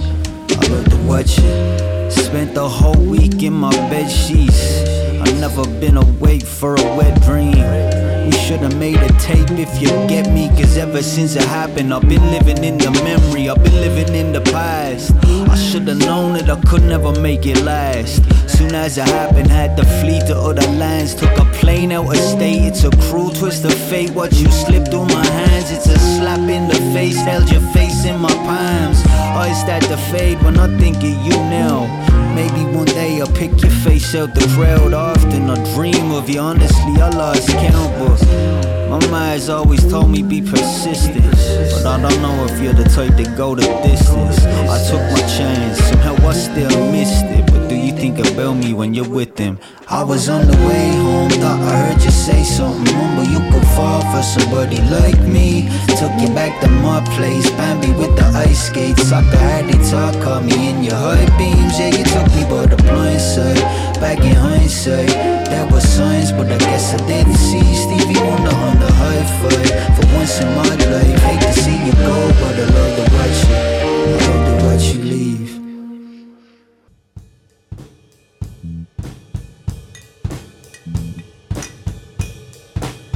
I 0.60 0.66
love 0.72 0.88
to 0.90 0.98
watch 1.06 1.38
it. 1.38 2.12
Spent 2.12 2.54
the 2.54 2.68
whole 2.68 3.02
week 3.04 3.42
in 3.42 3.52
my 3.52 3.74
bed 3.90 4.10
sheets. 4.10 4.82
I've 5.20 5.40
never 5.40 5.64
been 5.80 5.96
awake 5.96 6.44
for 6.44 6.74
a 6.74 6.96
wet 6.96 7.20
dream. 7.22 8.17
We 8.28 8.36
should've 8.36 8.76
made 8.76 8.98
a 8.98 9.08
tape 9.18 9.52
if 9.52 9.80
you 9.80 9.88
get 10.06 10.30
me. 10.30 10.48
Cause 10.48 10.76
ever 10.76 11.02
since 11.02 11.34
it 11.34 11.44
happened, 11.44 11.94
I've 11.94 12.06
been 12.06 12.30
living 12.30 12.62
in 12.62 12.76
the 12.76 12.90
memory. 13.02 13.48
I've 13.48 13.62
been 13.64 13.80
living 13.80 14.14
in 14.14 14.32
the 14.32 14.42
past. 14.42 15.12
I 15.24 15.56
should've 15.56 15.96
known 15.96 16.34
that 16.34 16.50
I 16.50 16.60
could 16.68 16.82
never 16.82 17.18
make 17.22 17.46
it 17.46 17.62
last. 17.62 18.20
Soon 18.46 18.74
as 18.74 18.98
it 18.98 19.08
happened, 19.08 19.50
had 19.50 19.78
to 19.78 19.84
flee 20.00 20.20
to 20.26 20.36
other 20.36 20.68
lands. 20.72 21.14
Took 21.14 21.38
a 21.38 21.46
plane 21.54 21.90
out 21.90 22.10
of 22.14 22.20
state. 22.20 22.66
It's 22.68 22.84
a 22.84 22.90
cruel 23.08 23.30
twist 23.30 23.64
of 23.64 23.72
fate. 23.72 24.10
Watch 24.10 24.34
you 24.34 24.50
slip 24.50 24.88
through 24.88 25.06
my 25.06 25.24
hands. 25.24 25.70
It's 25.70 25.86
a 25.86 25.98
slap 25.98 26.40
in 26.50 26.68
the 26.68 26.78
face. 26.92 27.16
Held 27.16 27.50
your 27.50 27.62
face 27.72 28.04
in 28.04 28.20
my 28.20 28.34
palms. 28.44 29.00
I 29.06 29.54
start 29.54 29.84
to 29.84 29.96
fade 30.12 30.42
when 30.42 30.58
I 30.58 30.68
think 30.76 30.96
of 30.98 31.16
you 31.24 31.38
now. 31.48 32.07
Maybe 32.38 32.64
one 32.66 32.86
day 32.86 33.20
I'll 33.20 33.26
pick 33.26 33.50
your 33.60 33.72
face 33.82 34.14
out 34.14 34.32
the 34.32 34.46
crowd. 34.54 34.94
Often 34.94 35.50
I 35.50 35.74
dream 35.74 36.12
of 36.12 36.30
you. 36.30 36.38
Honestly, 36.38 37.02
I 37.02 37.08
lost 37.08 37.48
count, 37.48 37.98
but 37.98 38.77
my 38.88 39.06
mind's 39.10 39.48
always 39.48 39.84
told 39.90 40.10
me 40.10 40.22
be 40.22 40.40
persistent. 40.40 41.30
But 41.72 41.86
I 41.86 42.00
don't 42.00 42.22
know 42.22 42.44
if 42.44 42.60
you're 42.60 42.72
the 42.72 42.84
type 42.84 43.16
to 43.16 43.24
go 43.36 43.54
the 43.54 43.62
distance. 43.82 44.44
I 44.44 44.78
took 44.88 45.02
my 45.12 45.20
chance, 45.36 45.78
somehow 45.78 46.14
I 46.26 46.32
still 46.32 46.92
missed 46.92 47.24
it. 47.24 47.46
But 47.52 47.68
do 47.68 47.76
you 47.76 47.92
think 47.92 48.18
about 48.18 48.54
me 48.54 48.72
when 48.74 48.94
you're 48.94 49.08
with 49.08 49.36
them? 49.36 49.58
I 49.88 50.02
was 50.02 50.28
on 50.28 50.46
the 50.46 50.56
way 50.66 50.88
home, 50.96 51.30
thought 51.30 51.60
I 51.60 51.92
heard 51.92 52.02
you 52.02 52.10
say 52.10 52.42
something, 52.42 53.16
but 53.16 53.28
you 53.28 53.40
could 53.50 53.66
fall 53.76 54.00
for 54.12 54.22
somebody 54.22 54.80
like 54.90 55.20
me. 55.20 55.68
Took 56.00 56.12
you 56.20 56.28
back 56.34 56.60
to 56.62 56.68
my 56.68 57.04
place, 57.16 57.50
Bambi 57.52 57.92
with 57.92 58.14
the 58.16 58.24
ice 58.34 58.68
skates. 58.68 59.12
I 59.12 59.22
could 59.22 59.38
hardly 59.38 59.78
talk, 59.90 60.14
caught 60.22 60.44
me 60.44 60.70
in 60.70 60.82
your 60.82 60.96
high 60.96 61.28
beams. 61.38 61.78
Yeah, 61.78 61.92
you 61.96 62.04
took 62.04 62.28
me 62.34 62.44
by 62.44 62.66
the 62.66 62.76
blind 62.82 63.20
side. 63.20 63.60
Back 64.00 64.20
in 64.20 64.36
hindsight, 64.36 65.37
there 65.50 65.66
was 65.66 65.88
signs, 65.88 66.32
but 66.32 66.50
I 66.50 66.58
guess 66.58 66.94
I 66.94 66.96
didn't 67.06 67.36
see 67.36 67.62
Stevie 67.74 68.20
Wonder 68.20 68.54
on 68.54 68.78
the 68.78 68.92
high 68.92 69.24
five. 69.40 69.96
For 69.96 70.06
once 70.14 70.40
in 70.40 70.48
my 70.54 70.62
life, 70.62 71.22
hate 71.22 71.40
to 71.40 71.52
see 71.52 71.78
you 71.86 71.92
go, 71.92 72.32
but 72.40 72.54
I 72.54 72.66
love 72.76 72.94
to 72.96 73.02
watch 73.16 73.38
you. 73.48 73.56
I 73.56 74.26
love 74.26 74.44
to 74.48 74.54
watch 74.66 74.84
you 74.94 75.00
leave. 75.02 75.50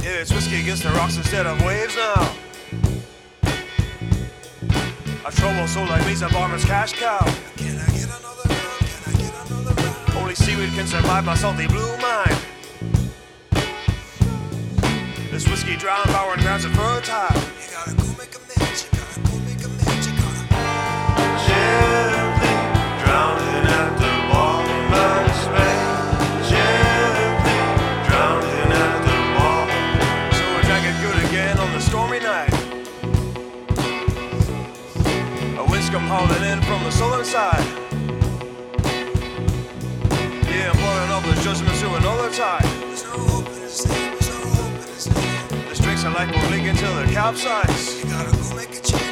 Yeah, 0.03 0.21
it's 0.21 0.33
whiskey 0.33 0.61
against 0.61 0.83
the 0.83 0.89
rocks 0.91 1.17
instead 1.17 1.45
of 1.45 1.61
waves 1.65 1.95
now. 1.95 2.35
A 5.25 5.31
trouble 5.31 5.67
soul 5.67 5.85
like 5.87 6.05
me's 6.05 6.21
a 6.21 6.29
barber's 6.29 6.65
cash 6.65 6.93
cow. 6.93 7.25
Can 7.55 7.79
I 7.79 7.85
get 7.91 8.09
another 8.19 8.42
Only 10.33 10.45
seaweed 10.45 10.73
can 10.73 10.87
survive 10.87 11.25
my 11.25 11.35
salty 11.35 11.67
blue 11.67 11.95
mind. 11.97 12.35
This 15.29 15.47
whiskey 15.47 15.75
drowned 15.75 16.09
power 16.09 16.33
and 16.33 16.41
grounds 16.41 16.65
are 16.65 16.69
fertile. 16.69 17.39
You 17.61 17.69
gotta 17.69 17.93
go 17.93 18.07
make 18.17 18.33
a 18.33 18.39
match. 18.49 18.83
You 18.83 18.97
gotta 18.97 19.19
go 19.29 19.37
make 19.45 19.63
a 19.63 19.69
match. 19.69 20.07
You 20.07 20.13
gotta 20.17 20.41
gently 21.45 22.53
drowning 23.03 23.67
at 23.77 23.93
the 24.01 24.09
bottomless 24.33 25.45
bay. 25.53 25.77
Gently 26.49 27.59
drowning 28.09 28.71
at 28.73 29.05
the 29.05 29.17
bottom. 29.37 29.81
So 30.33 30.43
I 30.49 30.61
drank 30.65 30.83
it 30.89 30.97
good 31.05 31.17
again 31.29 31.55
on 31.59 31.71
the 31.73 31.79
stormy 31.79 32.19
night. 32.19 32.53
A 35.59 35.63
wind 35.69 35.91
come 35.91 36.07
howling 36.07 36.43
in 36.51 36.59
from 36.63 36.83
the 36.83 36.91
southern 36.91 37.23
side. 37.23 37.82
Judgments 41.43 41.81
to 41.81 41.93
another 41.95 42.29
thing. 42.29 42.61
The 45.67 45.75
strings 45.75 46.05
are 46.05 46.13
like 46.13 46.31
will 46.31 46.49
leak 46.49 46.67
until 46.67 46.95
they're 46.95 47.07
capsized. 47.07 47.97
You 47.97 48.05
gotta 48.09 48.31
go 48.31 48.55
make 48.55 48.69
a 48.69 48.81
change. 48.81 49.02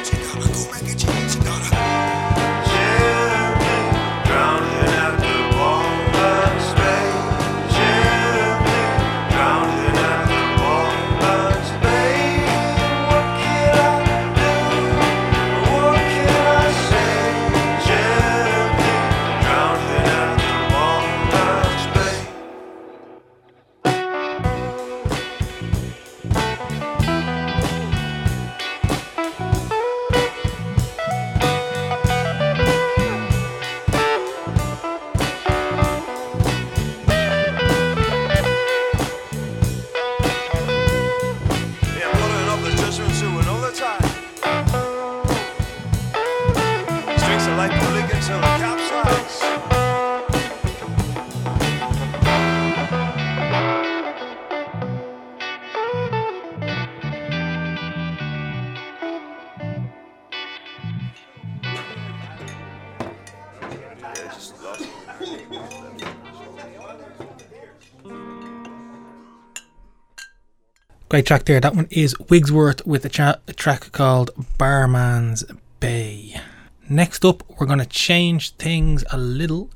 Great 71.12 71.26
track 71.26 71.44
there. 71.44 71.60
That 71.60 71.76
one 71.76 71.88
is 71.90 72.14
Wigsworth 72.14 72.86
with 72.86 73.04
a, 73.04 73.10
cha- 73.10 73.36
a 73.46 73.52
track 73.52 73.92
called 73.92 74.30
Barman's 74.56 75.44
Bay. 75.78 76.40
Next 76.88 77.22
up, 77.22 77.42
we're 77.50 77.66
going 77.66 77.80
to 77.80 77.84
change 77.84 78.54
things 78.54 79.04
a 79.12 79.18
little. 79.18 79.68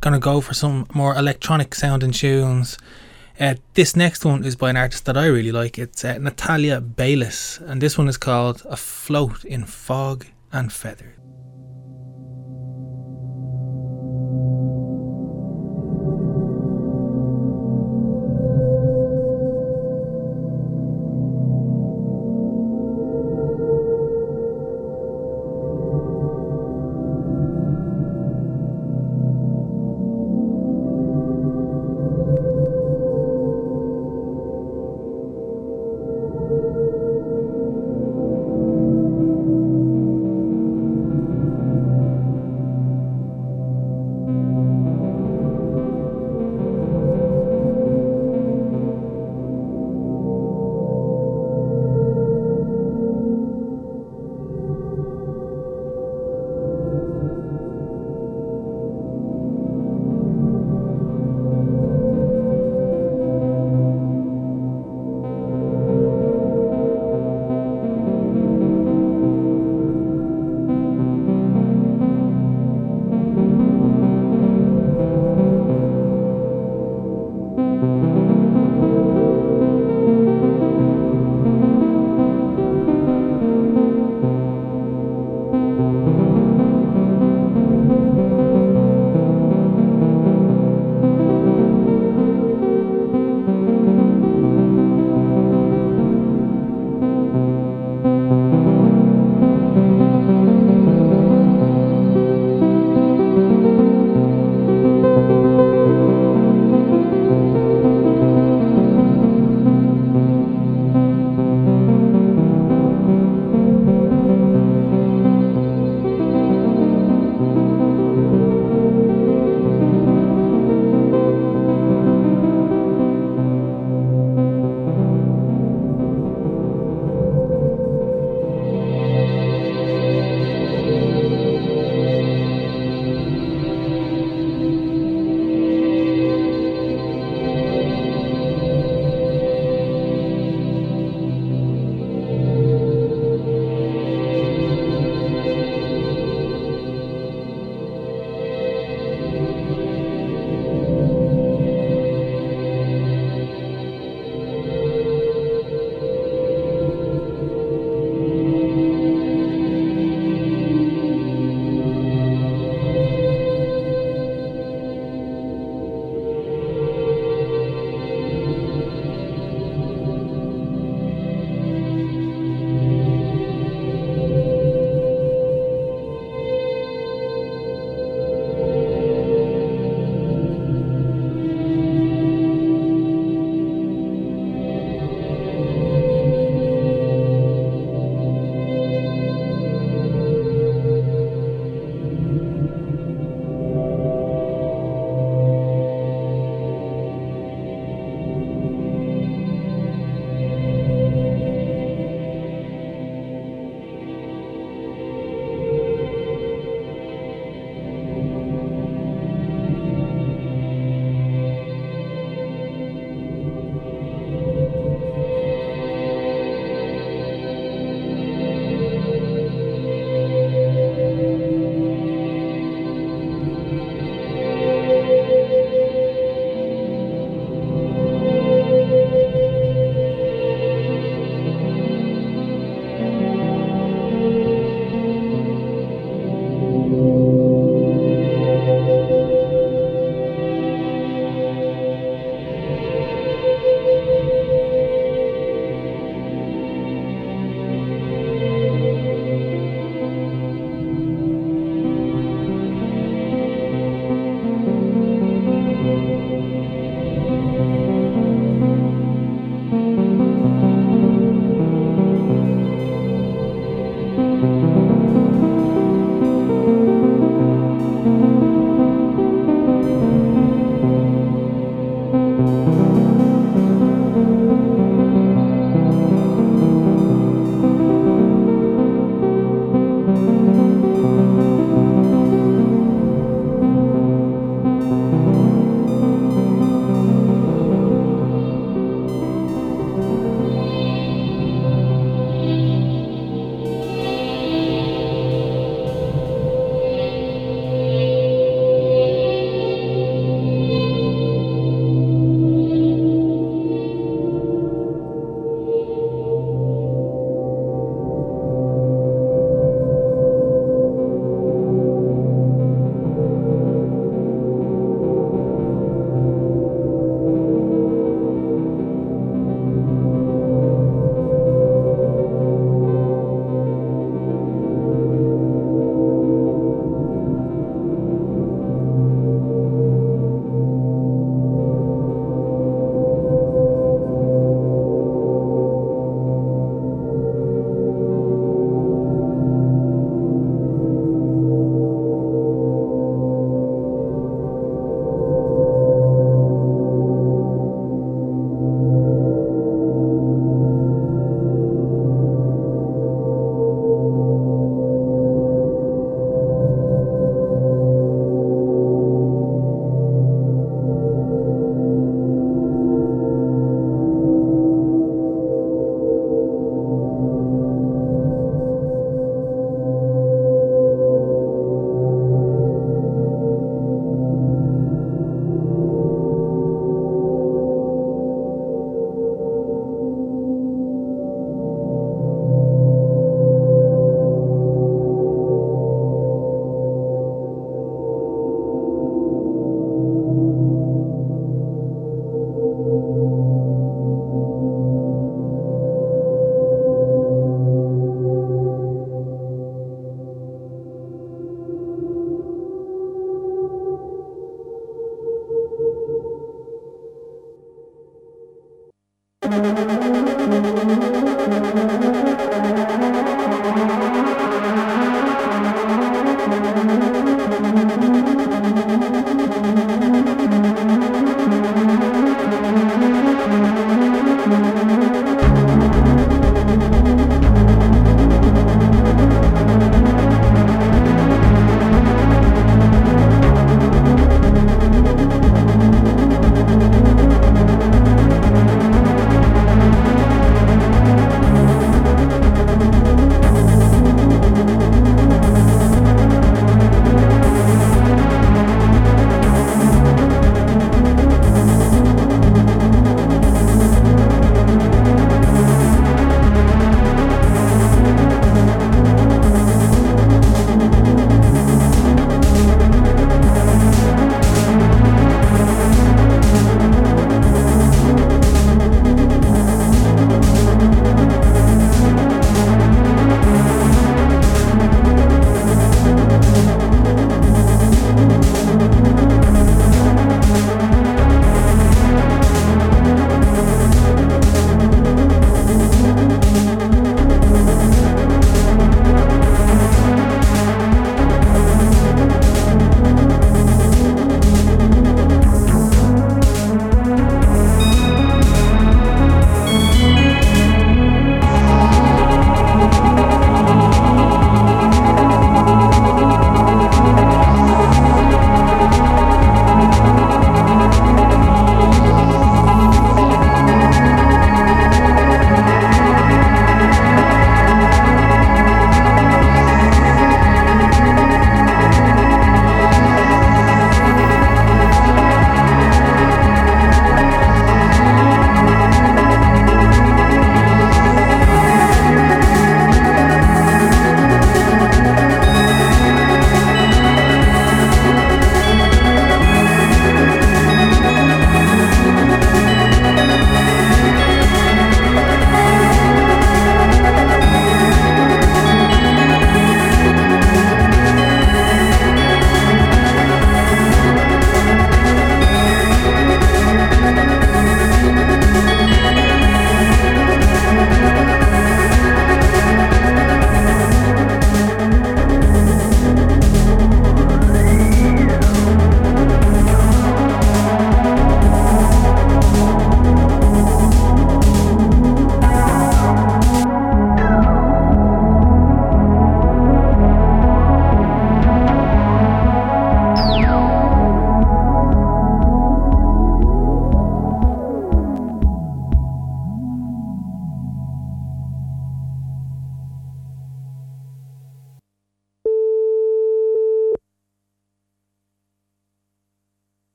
Going 0.00 0.14
to 0.14 0.20
go 0.20 0.40
for 0.40 0.54
some 0.54 0.86
more 0.94 1.16
electronic 1.16 1.74
sounding 1.74 2.12
tunes. 2.12 2.78
Uh, 3.40 3.56
this 3.74 3.96
next 3.96 4.24
one 4.24 4.44
is 4.44 4.54
by 4.54 4.70
an 4.70 4.76
artist 4.76 5.04
that 5.06 5.16
I 5.16 5.26
really 5.26 5.50
like. 5.50 5.80
It's 5.80 6.04
uh, 6.04 6.16
Natalia 6.18 6.80
Beylis, 6.80 7.60
and 7.60 7.80
this 7.80 7.98
one 7.98 8.06
is 8.06 8.16
called 8.16 8.62
Afloat 8.70 9.44
in 9.44 9.64
Fog 9.64 10.26
and 10.52 10.72
Feathers. 10.72 11.18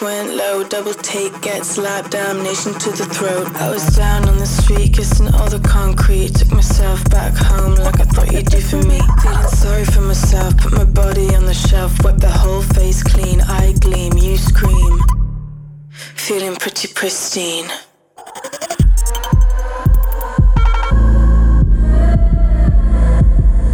went 0.00 0.34
low. 0.34 0.64
Double 0.64 0.94
take, 0.94 1.40
get 1.40 1.64
slapped, 1.64 2.10
damnation 2.10 2.72
to 2.74 2.90
the 2.90 3.04
throat. 3.04 3.46
I 3.56 3.70
was 3.70 3.84
down 3.96 4.28
on 4.28 4.38
the 4.38 4.46
street, 4.46 4.94
kissing 4.94 5.32
all 5.34 5.48
the 5.48 5.60
concrete. 5.60 6.34
Took 6.34 6.52
myself 6.52 7.08
back 7.10 7.34
home 7.34 7.74
like 7.76 8.00
I 8.00 8.04
thought 8.04 8.32
you'd 8.32 8.46
do 8.46 8.60
for 8.60 8.76
me. 8.76 9.00
Feeling 9.22 9.48
sorry 9.48 9.84
for 9.84 10.00
myself, 10.00 10.56
put 10.56 10.72
my 10.72 10.84
body 10.84 11.34
on 11.34 11.46
the 11.46 11.54
shelf. 11.54 11.92
Wipe 12.04 12.18
the 12.18 12.30
whole 12.30 12.62
face 12.62 13.02
clean, 13.02 13.40
I 13.40 13.72
gleam, 13.80 14.12
you 14.18 14.36
scream. 14.36 15.00
Feeling 16.14 16.56
pretty 16.56 16.88
pristine. 16.88 17.68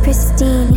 Pristine. 0.02 0.73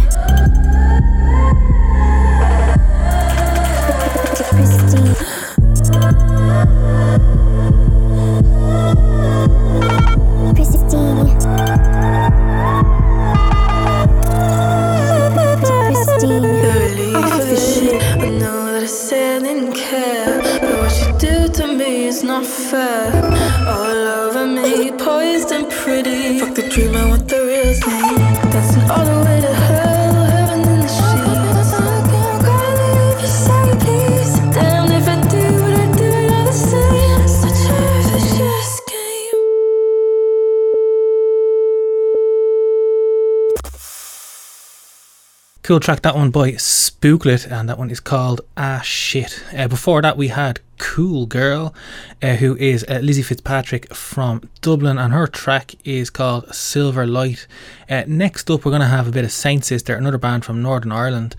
Cool 45.67 45.81
track, 45.81 46.01
that 46.03 46.15
one 46.15 46.31
by 46.31 46.51
Spooklet, 46.53 47.51
and 47.51 47.67
that 47.67 47.77
one 47.77 47.91
is 47.91 47.99
called 47.99 48.39
Ah 48.55 48.79
Shit. 48.79 49.43
Uh, 49.53 49.67
before 49.67 50.01
that, 50.01 50.15
we 50.15 50.29
had 50.29 50.61
Cool 50.77 51.25
Girl, 51.25 51.75
uh, 52.21 52.35
who 52.35 52.55
is 52.55 52.85
uh, 52.87 52.99
Lizzie 53.03 53.21
Fitzpatrick 53.21 53.93
from 53.93 54.49
Dublin, 54.61 54.97
and 54.97 55.11
her 55.11 55.27
track 55.27 55.75
is 55.83 56.09
called 56.09 56.55
Silver 56.55 57.05
Light. 57.05 57.47
Uh, 57.89 58.05
next 58.07 58.49
up, 58.49 58.63
we're 58.63 58.71
going 58.71 58.79
to 58.79 58.87
have 58.87 59.09
a 59.09 59.11
bit 59.11 59.25
of 59.25 59.31
Saint 59.33 59.65
Sister, 59.65 59.93
another 59.93 60.17
band 60.17 60.45
from 60.45 60.61
Northern 60.61 60.93
Ireland. 60.93 61.35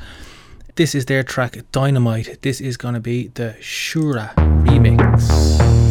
This 0.74 0.94
is 0.94 1.06
their 1.06 1.22
track 1.22 1.56
Dynamite. 1.72 2.42
This 2.42 2.60
is 2.60 2.76
going 2.76 2.92
to 2.92 3.00
be 3.00 3.28
the 3.28 3.56
Shura 3.62 4.34
remix. 4.66 5.87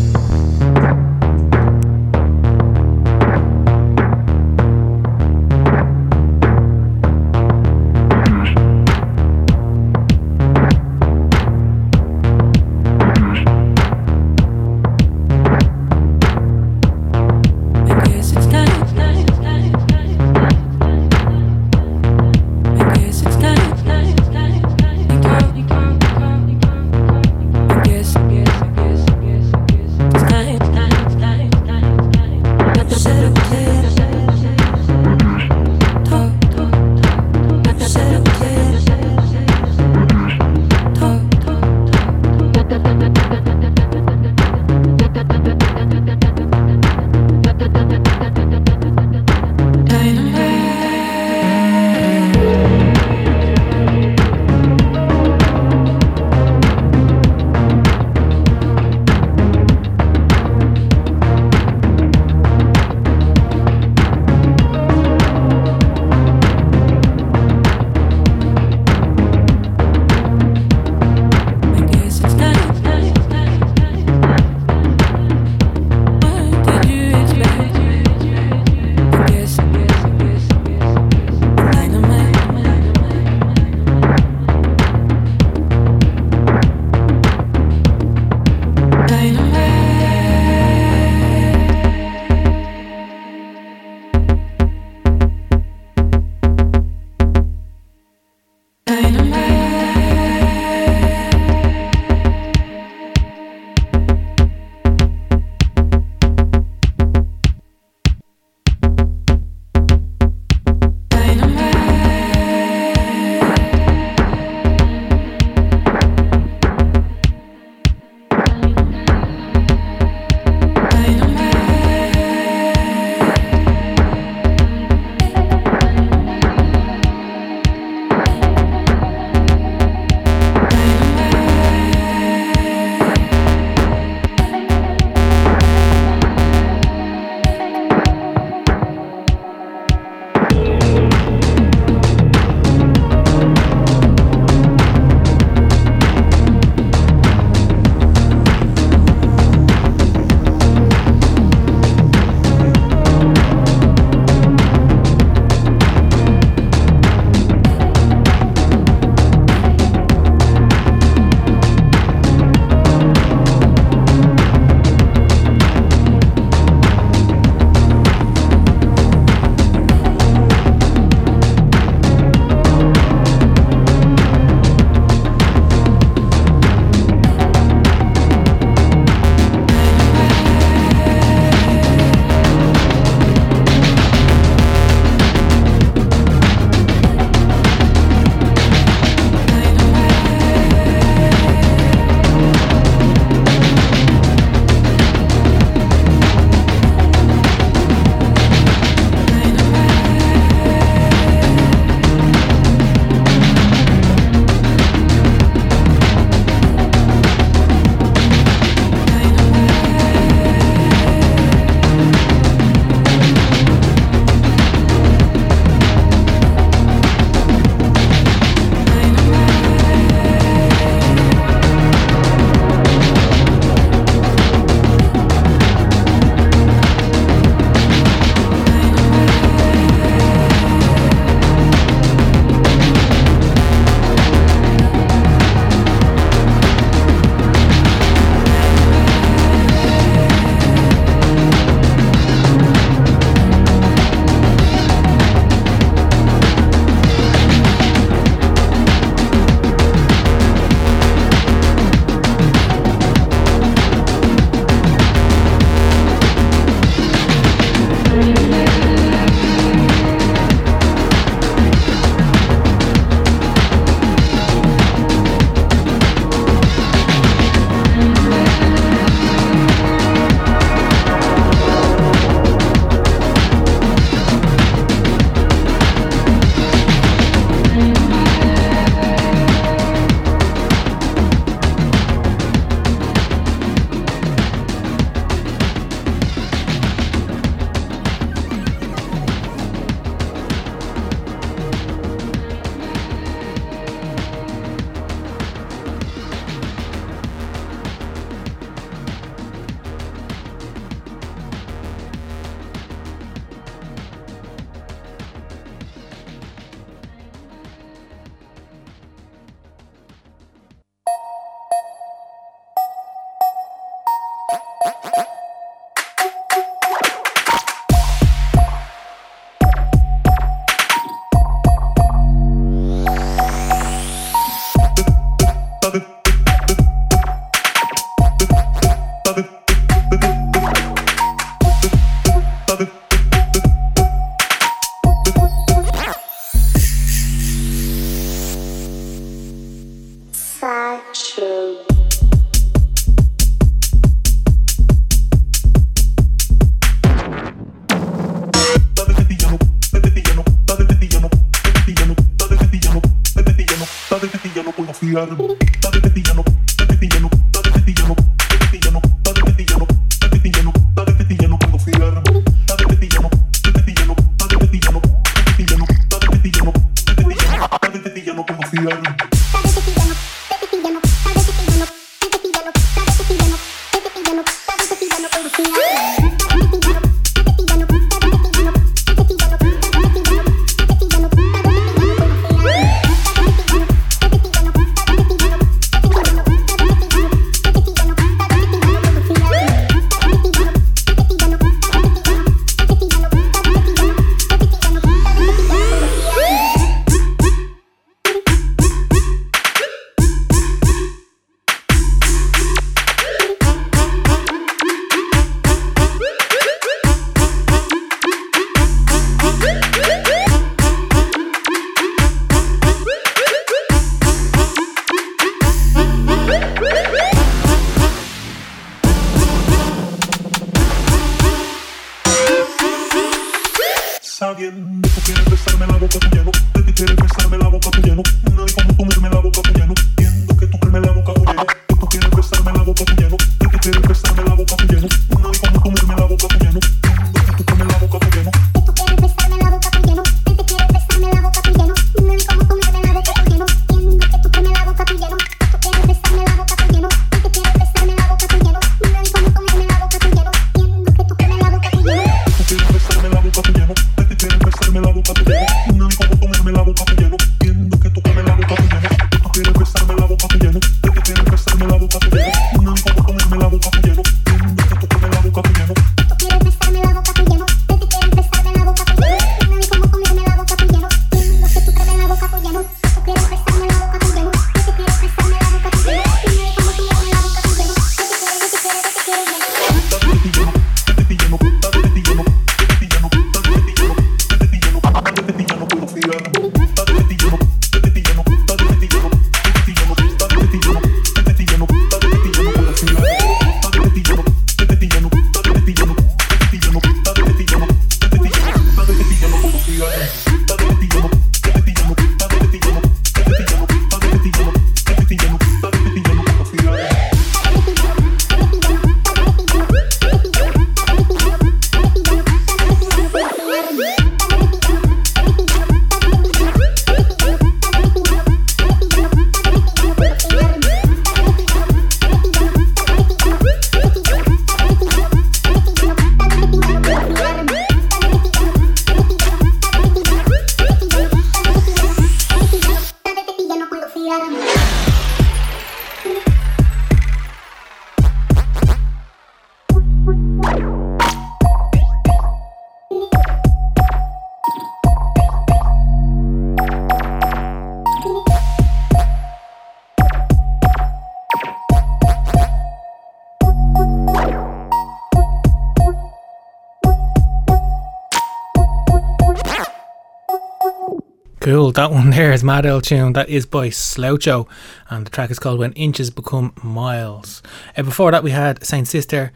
Old 562.64 563.04
Tune. 563.04 563.34
That 563.34 563.50
is 563.50 563.66
by 563.66 563.90
Sloucho. 563.90 564.68
And 565.10 565.26
the 565.26 565.30
track 565.30 565.52
is 565.52 565.60
called 565.60 565.80
When 565.80 565.94
Inches 565.94 566.30
Become 566.30 566.74
Miles. 566.82 567.62
And 567.96 568.06
before 568.06 568.32
that, 568.32 568.44
we 568.44 568.52
had 568.52 568.84
Saint 568.86 569.08
Sister 569.08 569.52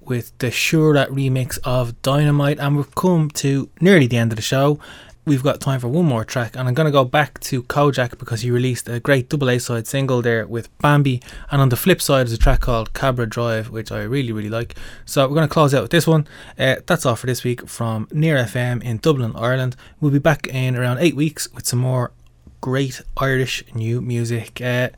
with 0.00 0.36
the 0.38 0.50
Sure 0.50 0.94
That 0.94 1.08
remix 1.08 1.58
of 1.64 2.00
Dynamite. 2.02 2.58
And 2.58 2.76
we've 2.76 2.94
come 2.94 3.30
to 3.30 3.70
nearly 3.80 4.06
the 4.06 4.18
end 4.18 4.32
of 4.32 4.36
the 4.36 4.42
show. 4.42 4.78
We've 5.24 5.42
got 5.42 5.60
time 5.60 5.78
for 5.78 5.88
one 5.88 6.06
more 6.06 6.24
track. 6.24 6.56
And 6.56 6.68
I'm 6.68 6.74
going 6.74 6.86
to 6.86 6.92
go 6.92 7.04
back 7.04 7.38
to 7.40 7.62
Kojaque 7.62 8.18
because 8.18 8.40
he 8.40 8.50
released 8.50 8.88
a 8.88 8.98
great 8.98 9.28
double 9.28 9.50
A 9.50 9.58
side 9.58 9.86
single 9.86 10.22
there 10.22 10.46
with 10.46 10.76
Bambi. 10.78 11.20
And 11.50 11.60
on 11.60 11.68
the 11.68 11.76
flip 11.76 12.00
side 12.00 12.26
is 12.26 12.32
a 12.32 12.38
track 12.38 12.60
called 12.60 12.94
Cabra 12.94 13.28
Drive, 13.28 13.70
which 13.70 13.92
I 13.92 14.02
really, 14.02 14.32
really 14.32 14.48
like. 14.48 14.74
So 15.04 15.28
we're 15.28 15.34
going 15.34 15.48
to 15.48 15.52
close 15.52 15.74
out 15.74 15.82
with 15.82 15.90
this 15.90 16.06
one. 16.06 16.26
Uh, 16.58 16.76
that's 16.86 17.04
all 17.04 17.16
for 17.16 17.26
this 17.26 17.44
week 17.44 17.68
from 17.68 18.08
Near 18.10 18.36
FM 18.36 18.82
in 18.82 18.98
Dublin, 18.98 19.32
Ireland. 19.36 19.76
We'll 20.00 20.12
be 20.12 20.18
back 20.18 20.46
in 20.46 20.76
around 20.76 20.98
eight 20.98 21.16
weeks 21.16 21.52
with 21.52 21.66
some 21.66 21.80
more 21.80 22.12
great 22.60 23.02
Irish 23.16 23.64
new 23.74 24.00
music. 24.00 24.60
Uh, 24.60 24.88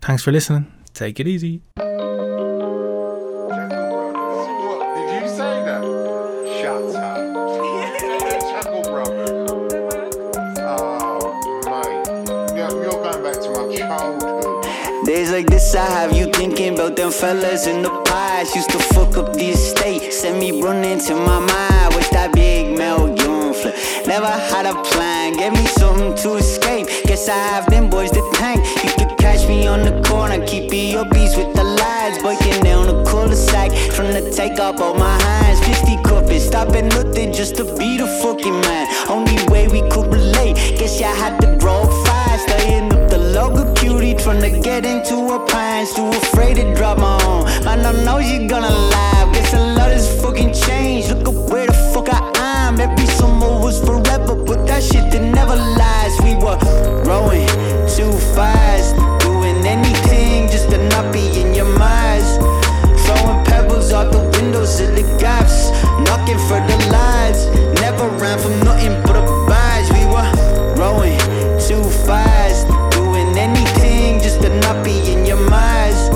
thanks 0.00 0.22
for 0.22 0.32
listening. 0.32 0.72
Take 0.94 1.20
it 1.20 1.26
easy. 1.26 1.62
Days 15.06 15.30
like 15.30 15.46
this, 15.46 15.74
I 15.74 15.86
have 15.86 16.12
you 16.12 16.26
thinking 16.32 16.74
about 16.74 16.96
them 16.96 17.10
fellas 17.10 17.66
in 17.66 17.82
the 17.82 18.02
past. 18.04 18.54
Used 18.54 18.70
to 18.70 18.78
fuck 18.78 19.16
up 19.16 19.32
the 19.32 19.50
estate, 19.50 20.12
send 20.12 20.38
me 20.38 20.60
running 20.60 20.98
to 21.06 21.14
my 21.14 21.38
mind. 21.38 21.94
With 21.94 22.10
that 22.10 22.32
big 22.34 22.76
Mel 22.76 23.16
flip. 23.58 23.74
Never 24.06 24.26
had 24.26 24.66
a 24.66 24.74
plan, 24.84 25.36
gave 25.36 25.52
me 25.52 25.66
something 25.66 26.14
to 26.16 26.36
escape. 26.36 26.77
Guess 27.08 27.26
I 27.30 27.38
have 27.38 27.70
them 27.70 27.88
boys 27.88 28.10
the 28.10 28.20
tank. 28.34 28.60
You 28.84 28.90
could 28.98 29.16
catch 29.16 29.48
me 29.48 29.66
on 29.66 29.80
the 29.80 30.02
corner, 30.06 30.44
keep 30.46 30.70
me 30.70 30.92
upbeats 30.92 31.38
with 31.38 31.56
the 31.56 31.64
lads. 31.64 32.22
Biking 32.22 32.62
down 32.62 32.86
the 32.86 33.02
cul-de-sac, 33.04 33.72
from 33.94 34.12
the 34.12 34.30
take 34.30 34.58
up 34.58 34.78
all 34.78 34.92
my 34.92 35.16
hands. 35.22 35.58
50 35.66 36.02
cup 36.02 36.30
it, 36.30 36.40
stopping 36.40 36.88
nothing 36.88 37.32
just 37.32 37.56
to 37.56 37.64
be 37.76 37.96
the 37.96 38.06
fucking 38.20 38.60
man. 38.60 38.86
Only 39.08 39.36
way 39.48 39.68
we 39.68 39.80
could 39.88 40.12
relate, 40.12 40.54
guess 40.78 41.00
y'all 41.00 41.14
had 41.14 41.40
to 41.40 41.56
grow 41.56 41.86
fast. 42.04 42.42
Staying 42.42 42.92
up 42.92 43.08
the 43.08 43.16
local 43.18 43.72
cutie, 43.72 44.14
trying 44.14 44.42
to 44.42 44.60
get 44.60 44.84
into 44.84 45.16
a 45.32 45.46
pants. 45.46 45.94
Too 45.94 46.08
afraid 46.08 46.56
to 46.56 46.74
drop 46.74 46.98
my 46.98 47.18
own. 47.24 47.44
Man, 47.64 47.86
I 47.86 48.04
know 48.04 48.18
you 48.18 48.46
gonna 48.46 48.68
laugh. 48.68 49.32
Guess 49.32 49.54
a 49.54 49.74
lot 49.74 49.90
has 49.90 50.20
fucking 50.20 50.52
changed. 50.52 51.08
Look 51.08 51.28
at 51.28 51.50
where 51.50 51.66
the 51.66 51.72
fuck 51.94 52.08
I 52.12 52.20
am. 52.68 52.78
Every 52.78 53.06
summer 53.06 53.48
was 53.64 53.80
forever, 53.80 53.97
but 54.48 54.66
that 54.66 54.82
shit 54.82 55.12
that 55.12 55.20
never 55.20 55.54
lies. 55.54 56.16
We 56.24 56.34
were 56.34 56.56
growing 57.04 57.46
too 57.84 58.10
fast, 58.32 58.96
doing 59.20 59.60
anything 59.66 60.48
just 60.48 60.70
to 60.70 60.78
not 60.88 61.12
be 61.12 61.28
in 61.38 61.52
your 61.52 61.68
minds. 61.78 62.40
Throwing 63.04 63.44
pebbles 63.44 63.92
out 63.92 64.10
the 64.10 64.24
windows 64.40 64.80
of 64.80 64.96
the 64.96 65.04
gaps, 65.20 65.68
knocking 66.08 66.40
for 66.48 66.60
the 66.64 66.78
lights. 66.88 67.44
Never 67.84 68.08
ran 68.16 68.38
from 68.38 68.58
nothing 68.64 68.96
but 69.04 69.20
a 69.20 69.24
badge. 69.46 69.92
We 69.92 70.08
were 70.08 70.28
growing 70.74 71.18
too 71.60 71.84
fast, 72.08 72.66
doing 72.96 73.36
anything 73.36 74.20
just 74.20 74.40
to 74.40 74.48
not 74.64 74.82
be 74.82 75.12
in 75.12 75.26
your 75.26 75.42
minds. 75.50 76.08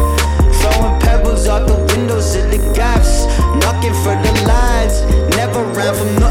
Throwing 0.61 0.99
pebbles 1.01 1.49
out 1.49 1.69
the 1.69 1.77
windows 1.93 2.35
of 2.35 2.51
the 2.51 2.61
gaps, 2.73 3.27
knocking 3.61 3.93
for 4.01 4.17
the 4.25 4.33
lights. 4.49 5.05
Never 5.37 5.63
ran 5.77 5.93
from 5.95 6.22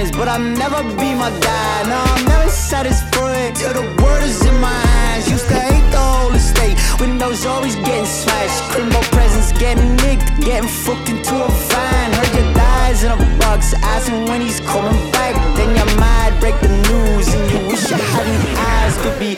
times, 0.00 0.16
but 0.16 0.28
I'll 0.28 0.38
never 0.38 0.82
be 0.96 1.14
my 1.14 1.30
dad. 1.40 1.86
No, 1.88 1.96
I'm 1.96 2.24
never 2.24 2.50
satisfied 2.50 3.54
till 3.54 3.72
the 3.72 4.02
word 4.02 4.22
is 4.22 4.44
in 4.44 4.60
my 4.60 4.68
hands. 4.68 5.28
Used 5.30 5.48
to 5.48 5.54
hate 5.54 5.90
the 5.90 5.98
whole 5.98 6.32
estate, 6.32 6.76
windows 7.00 7.46
always 7.46 7.76
getting 7.76 8.06
smashed. 8.06 8.62
Crimbo 8.70 9.00
presents 9.12 9.52
getting 9.58 9.96
nicked, 9.96 10.28
getting 10.40 10.68
fucked 10.68 11.08
into 11.08 11.34
a 11.34 11.50
van. 11.68 12.12
Heard 12.12 12.34
your 12.38 12.54
dies 12.54 13.04
in 13.04 13.12
a 13.12 13.38
box, 13.38 13.74
asking 13.74 14.26
when 14.26 14.40
he's 14.40 14.60
coming 14.60 15.00
back. 15.12 15.34
Then 15.56 15.76
you're 15.76 15.96
mad, 15.98 16.38
break 16.40 16.58
the 16.60 16.72
news, 16.90 17.28
and 17.34 17.44
you 17.52 17.68
wish 17.68 17.90
you 17.90 17.96
hadn't 17.96 18.44
asked. 18.56 19.00
Could 19.00 19.18
be 19.18 19.34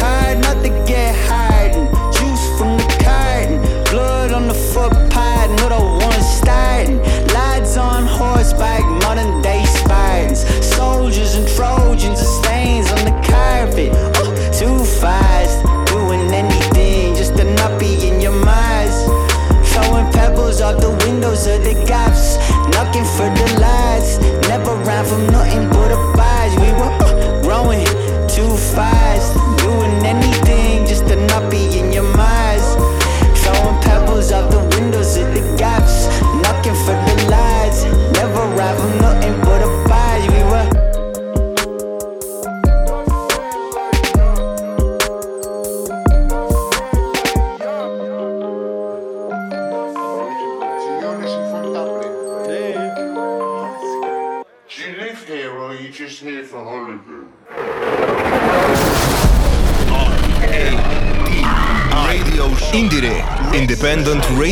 hard 0.00 0.38
not 0.40 0.62
to 0.64 0.70
get 0.86 1.14
hardened. 1.28 1.88
Juice 2.16 2.46
from 2.56 2.76
the 2.78 2.88
carton, 3.04 3.58
blood 3.90 4.32
on 4.32 4.48
the 4.48 4.58
footpad, 4.72 5.50
another 5.58 5.84
one 5.84 6.22
starting. 6.22 6.98
Lads 7.34 7.76
on 7.76 8.06
horseback, 8.06 8.84
modern 9.04 9.42
day. 9.42 9.55
Soldiers 11.16 11.36
and 11.36 11.48
Trojans, 11.48 12.20
and 12.20 12.44
stains 12.44 12.92
on 12.92 13.04
the 13.06 13.16
carpet. 13.24 13.90
Uh, 14.20 14.52
too 14.52 14.84
fast, 15.00 15.64
doing 15.86 16.30
anything 16.30 17.14
just 17.14 17.34
to 17.38 17.44
not 17.54 17.80
be 17.80 18.06
in 18.06 18.20
your 18.20 18.36
minds. 18.44 19.04
Throwing 19.72 20.12
pebbles 20.12 20.60
out 20.60 20.78
the 20.78 20.90
windows 21.06 21.46
of 21.46 21.64
the 21.64 21.72
gaps, 21.86 22.36
knocking 22.68 23.06
for 23.16 23.32
the 23.32 23.48
lights. 23.58 24.18
Never 24.46 24.76
ran 24.84 25.06
from 25.06 25.26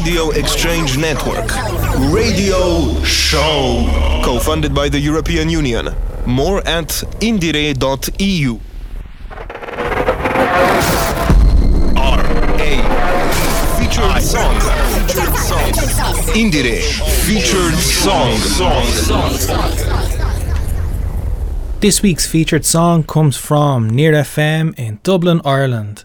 Radio 0.05 0.33
Exchange 0.33 0.99
Network. 0.99 1.51
Radio 2.13 3.03
Show. 3.05 3.87
Co-funded 4.23 4.75
by 4.75 4.91
the 4.91 5.01
European 5.01 5.49
Union. 5.49 5.95
More 6.27 6.59
at 6.69 6.89
indiere.eu. 7.23 8.61
R.A. 11.97 12.73
Featured 13.79 14.23
song. 14.23 14.61
Featured 15.07 15.37
song. 15.39 15.73
Indiere. 16.35 16.83
Featured 17.25 17.73
song. 17.73 18.31
This 21.81 22.03
week's 22.03 22.27
featured 22.27 22.67
song 22.67 23.05
comes 23.05 23.39
from 23.39 23.89
Near 23.89 24.13
FM 24.13 24.79
in 24.79 24.99
Dublin, 25.03 25.41
Ireland. 25.47 26.05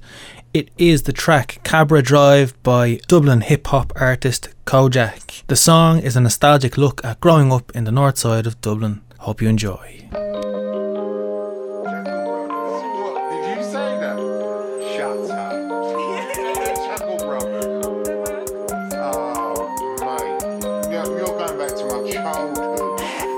It 0.52 0.72
is 0.80 1.04
the 1.04 1.14
track 1.14 1.60
Cabra 1.64 2.02
Drive 2.02 2.56
by 2.64 3.00
Dublin 3.08 3.42
hip 3.42 3.68
hop 3.68 3.94
artist 3.96 4.50
Kojaque. 4.66 5.44
The 5.46 5.56
song 5.56 6.00
is 6.00 6.16
a 6.16 6.22
nostalgic 6.22 6.76
look 6.76 7.06
at 7.06 7.20
growing 7.20 7.52
up 7.52 7.72
in 7.76 7.84
the 7.84 7.92
north 7.92 8.18
side 8.18 8.48
of 8.48 8.60
Dublin. 8.60 9.02
Hope 9.20 9.44
you 9.44 9.48
enjoy. 9.48 10.08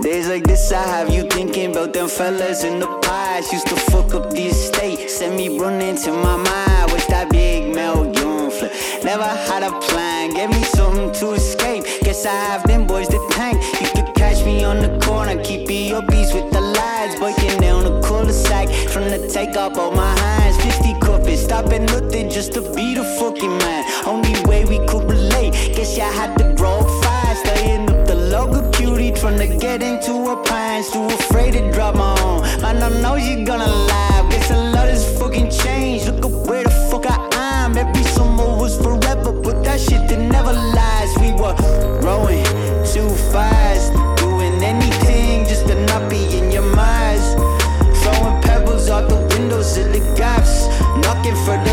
Days 0.01 0.29
like 0.29 0.43
this, 0.45 0.71
I 0.71 0.81
have 0.81 1.09
you 1.13 1.27
thinking 1.29 1.71
about 1.71 1.91
them 1.91 2.07
fellas 2.07 2.63
in 2.63 2.79
the 2.79 2.87
past. 3.01 3.51
Used 3.51 3.67
to 3.67 3.75
fuck 3.75 4.13
up 4.13 4.29
the 4.31 4.47
estate, 4.47 5.09
send 5.09 5.35
me 5.35 5.59
running 5.59 5.97
to 5.97 6.13
my 6.13 6.37
mind 6.37 6.80
that 7.11 7.29
big 7.29 7.75
Mel 7.75 8.05
Young 8.15 8.49
flip. 8.49 8.71
Never 9.03 9.23
had 9.23 9.63
a 9.63 9.71
plan, 9.81 10.33
gave 10.33 10.49
me 10.49 10.63
something 10.63 11.11
to 11.19 11.33
escape. 11.33 11.83
Guess 12.03 12.25
I 12.25 12.33
have 12.49 12.63
them 12.65 12.87
boys 12.87 13.09
the 13.09 13.19
tank. 13.31 13.57
You 13.81 13.87
could 13.95 14.15
catch 14.15 14.43
me 14.45 14.63
on 14.63 14.79
the 14.79 14.97
corner, 15.05 15.35
keep 15.43 15.69
your 15.69 16.01
upbeats 16.01 16.33
with 16.33 16.51
the 16.53 16.61
lads. 16.61 17.19
Biking 17.19 17.59
down 17.59 17.83
the 17.83 18.01
cul-de-sac, 18.01 18.69
from 18.89 19.03
the 19.09 19.27
take 19.27 19.55
up 19.57 19.77
all 19.77 19.91
my 19.91 20.13
hands. 20.19 20.55
50 20.63 20.99
cup 21.01 21.27
it, 21.27 21.37
stopping 21.37 21.85
nothing 21.85 22.29
just 22.29 22.53
to 22.53 22.61
be 22.73 22.95
the 22.95 23.03
fucking 23.19 23.57
man. 23.57 23.83
Only 24.05 24.33
way 24.45 24.63
we 24.65 24.79
could 24.87 25.03
relate, 25.09 25.51
Guess 25.75 25.97
you 25.97 26.03
had 26.03 26.37
to 26.37 26.53
grow 26.55 26.81
fast. 27.01 27.41
Staying 27.41 27.89
up 27.89 28.07
the 28.07 28.15
local 28.15 28.63
cutie, 28.71 29.11
trying 29.11 29.37
to 29.37 29.47
get 29.57 29.83
into 29.83 30.13
a 30.31 30.37
pines. 30.43 30.89
Too 30.89 31.05
afraid 31.05 31.51
to 31.53 31.71
drop 31.71 31.95
my 31.95 32.17
own. 32.21 32.41
I 32.63 32.71
know 33.01 33.15
you're 33.15 33.45
gonna 33.45 33.67
laugh. 33.67 34.31
Guess 34.31 34.51
a 34.51 34.57
lot 34.73 34.87
has 34.87 35.03
fucking 35.19 35.49
changed. 35.49 36.05
Look 36.07 36.25
at 36.25 36.47
where 36.47 36.63
the 36.63 36.80
summer 38.21 38.55
was 38.61 38.77
forever, 38.77 39.31
but 39.31 39.63
that 39.63 39.79
shit 39.79 40.07
that 40.09 40.19
never 40.19 40.53
lies. 40.53 41.11
We 41.23 41.31
were 41.41 41.55
growing 42.01 42.45
too 42.93 43.09
fast, 43.33 43.93
doing 44.21 44.55
anything 44.73 45.45
just 45.45 45.65
to 45.67 45.75
not 45.89 46.09
be 46.09 46.21
in 46.37 46.51
your 46.51 46.67
minds. 46.75 47.27
Throwing 48.01 48.37
pebbles 48.41 48.89
out 48.89 49.09
the 49.09 49.19
windows 49.33 49.77
of 49.77 49.87
the 49.95 50.01
gaps, 50.15 50.67
knocking 51.03 51.37
for 51.45 51.57
the 51.65 51.70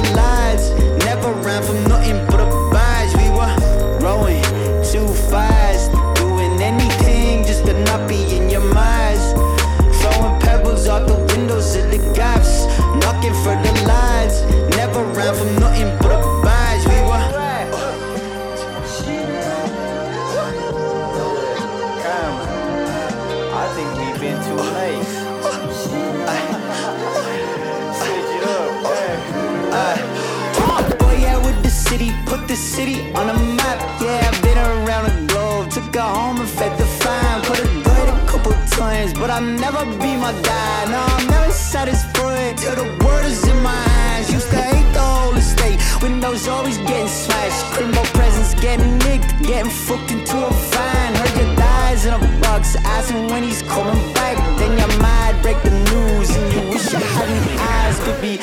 city 32.79 32.99
on 33.18 33.26
the 33.26 33.39
map. 33.59 33.79
Yeah, 34.01 34.29
I've 34.29 34.41
been 34.47 34.59
around 34.70 35.05
the 35.11 35.16
globe, 35.31 35.64
took 35.74 35.93
her 35.97 36.11
home 36.18 36.39
and 36.43 36.51
fed 36.59 36.72
the 36.79 36.87
fine. 37.03 37.41
Put 37.49 37.59
a 37.66 37.68
dirt 37.87 38.09
a 38.14 38.18
couple 38.31 38.53
times, 38.81 39.11
but 39.20 39.29
I'll 39.35 39.51
never 39.64 39.83
be 40.05 40.12
my 40.26 40.33
dad. 40.51 40.83
No, 40.95 41.01
I'm 41.14 41.26
never 41.35 41.51
satisfied 41.51 42.57
till 42.62 42.76
the 42.83 42.89
word 43.05 43.24
is 43.33 43.43
in 43.53 43.59
my 43.70 43.83
hands. 43.95 44.31
Used 44.39 44.51
to 44.55 44.62
hate 44.70 44.91
the 44.99 45.07
whole 45.14 45.37
estate, 45.45 45.79
windows 46.07 46.47
always 46.55 46.79
getting 46.91 47.12
smashed. 47.22 47.62
Crimbo 47.74 48.03
presents 48.18 48.55
getting 48.66 48.93
nicked, 49.07 49.31
getting 49.51 49.72
fucked 49.87 50.11
into 50.16 50.37
a 50.51 50.53
van. 50.72 51.09
Heard 51.20 51.35
your 51.41 51.51
dies 51.57 52.01
in 52.07 52.12
a 52.20 52.22
box, 52.45 52.76
asking 52.97 53.26
when 53.33 53.43
he's 53.49 53.62
coming 53.74 54.01
back. 54.18 54.37
Then 54.59 54.72
your 54.83 54.93
mind 55.07 55.35
break 55.43 55.59
the 55.68 55.74
news, 55.91 56.29
and 56.37 56.47
you 56.55 56.61
wish 56.70 56.87
you 56.93 57.01
hadn't 57.14 57.45
asked. 57.76 58.01
Could 58.05 58.20
be 58.29 58.35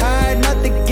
hard 0.00 0.38
not 0.46 0.56
to 0.64 0.70
get 0.88 0.91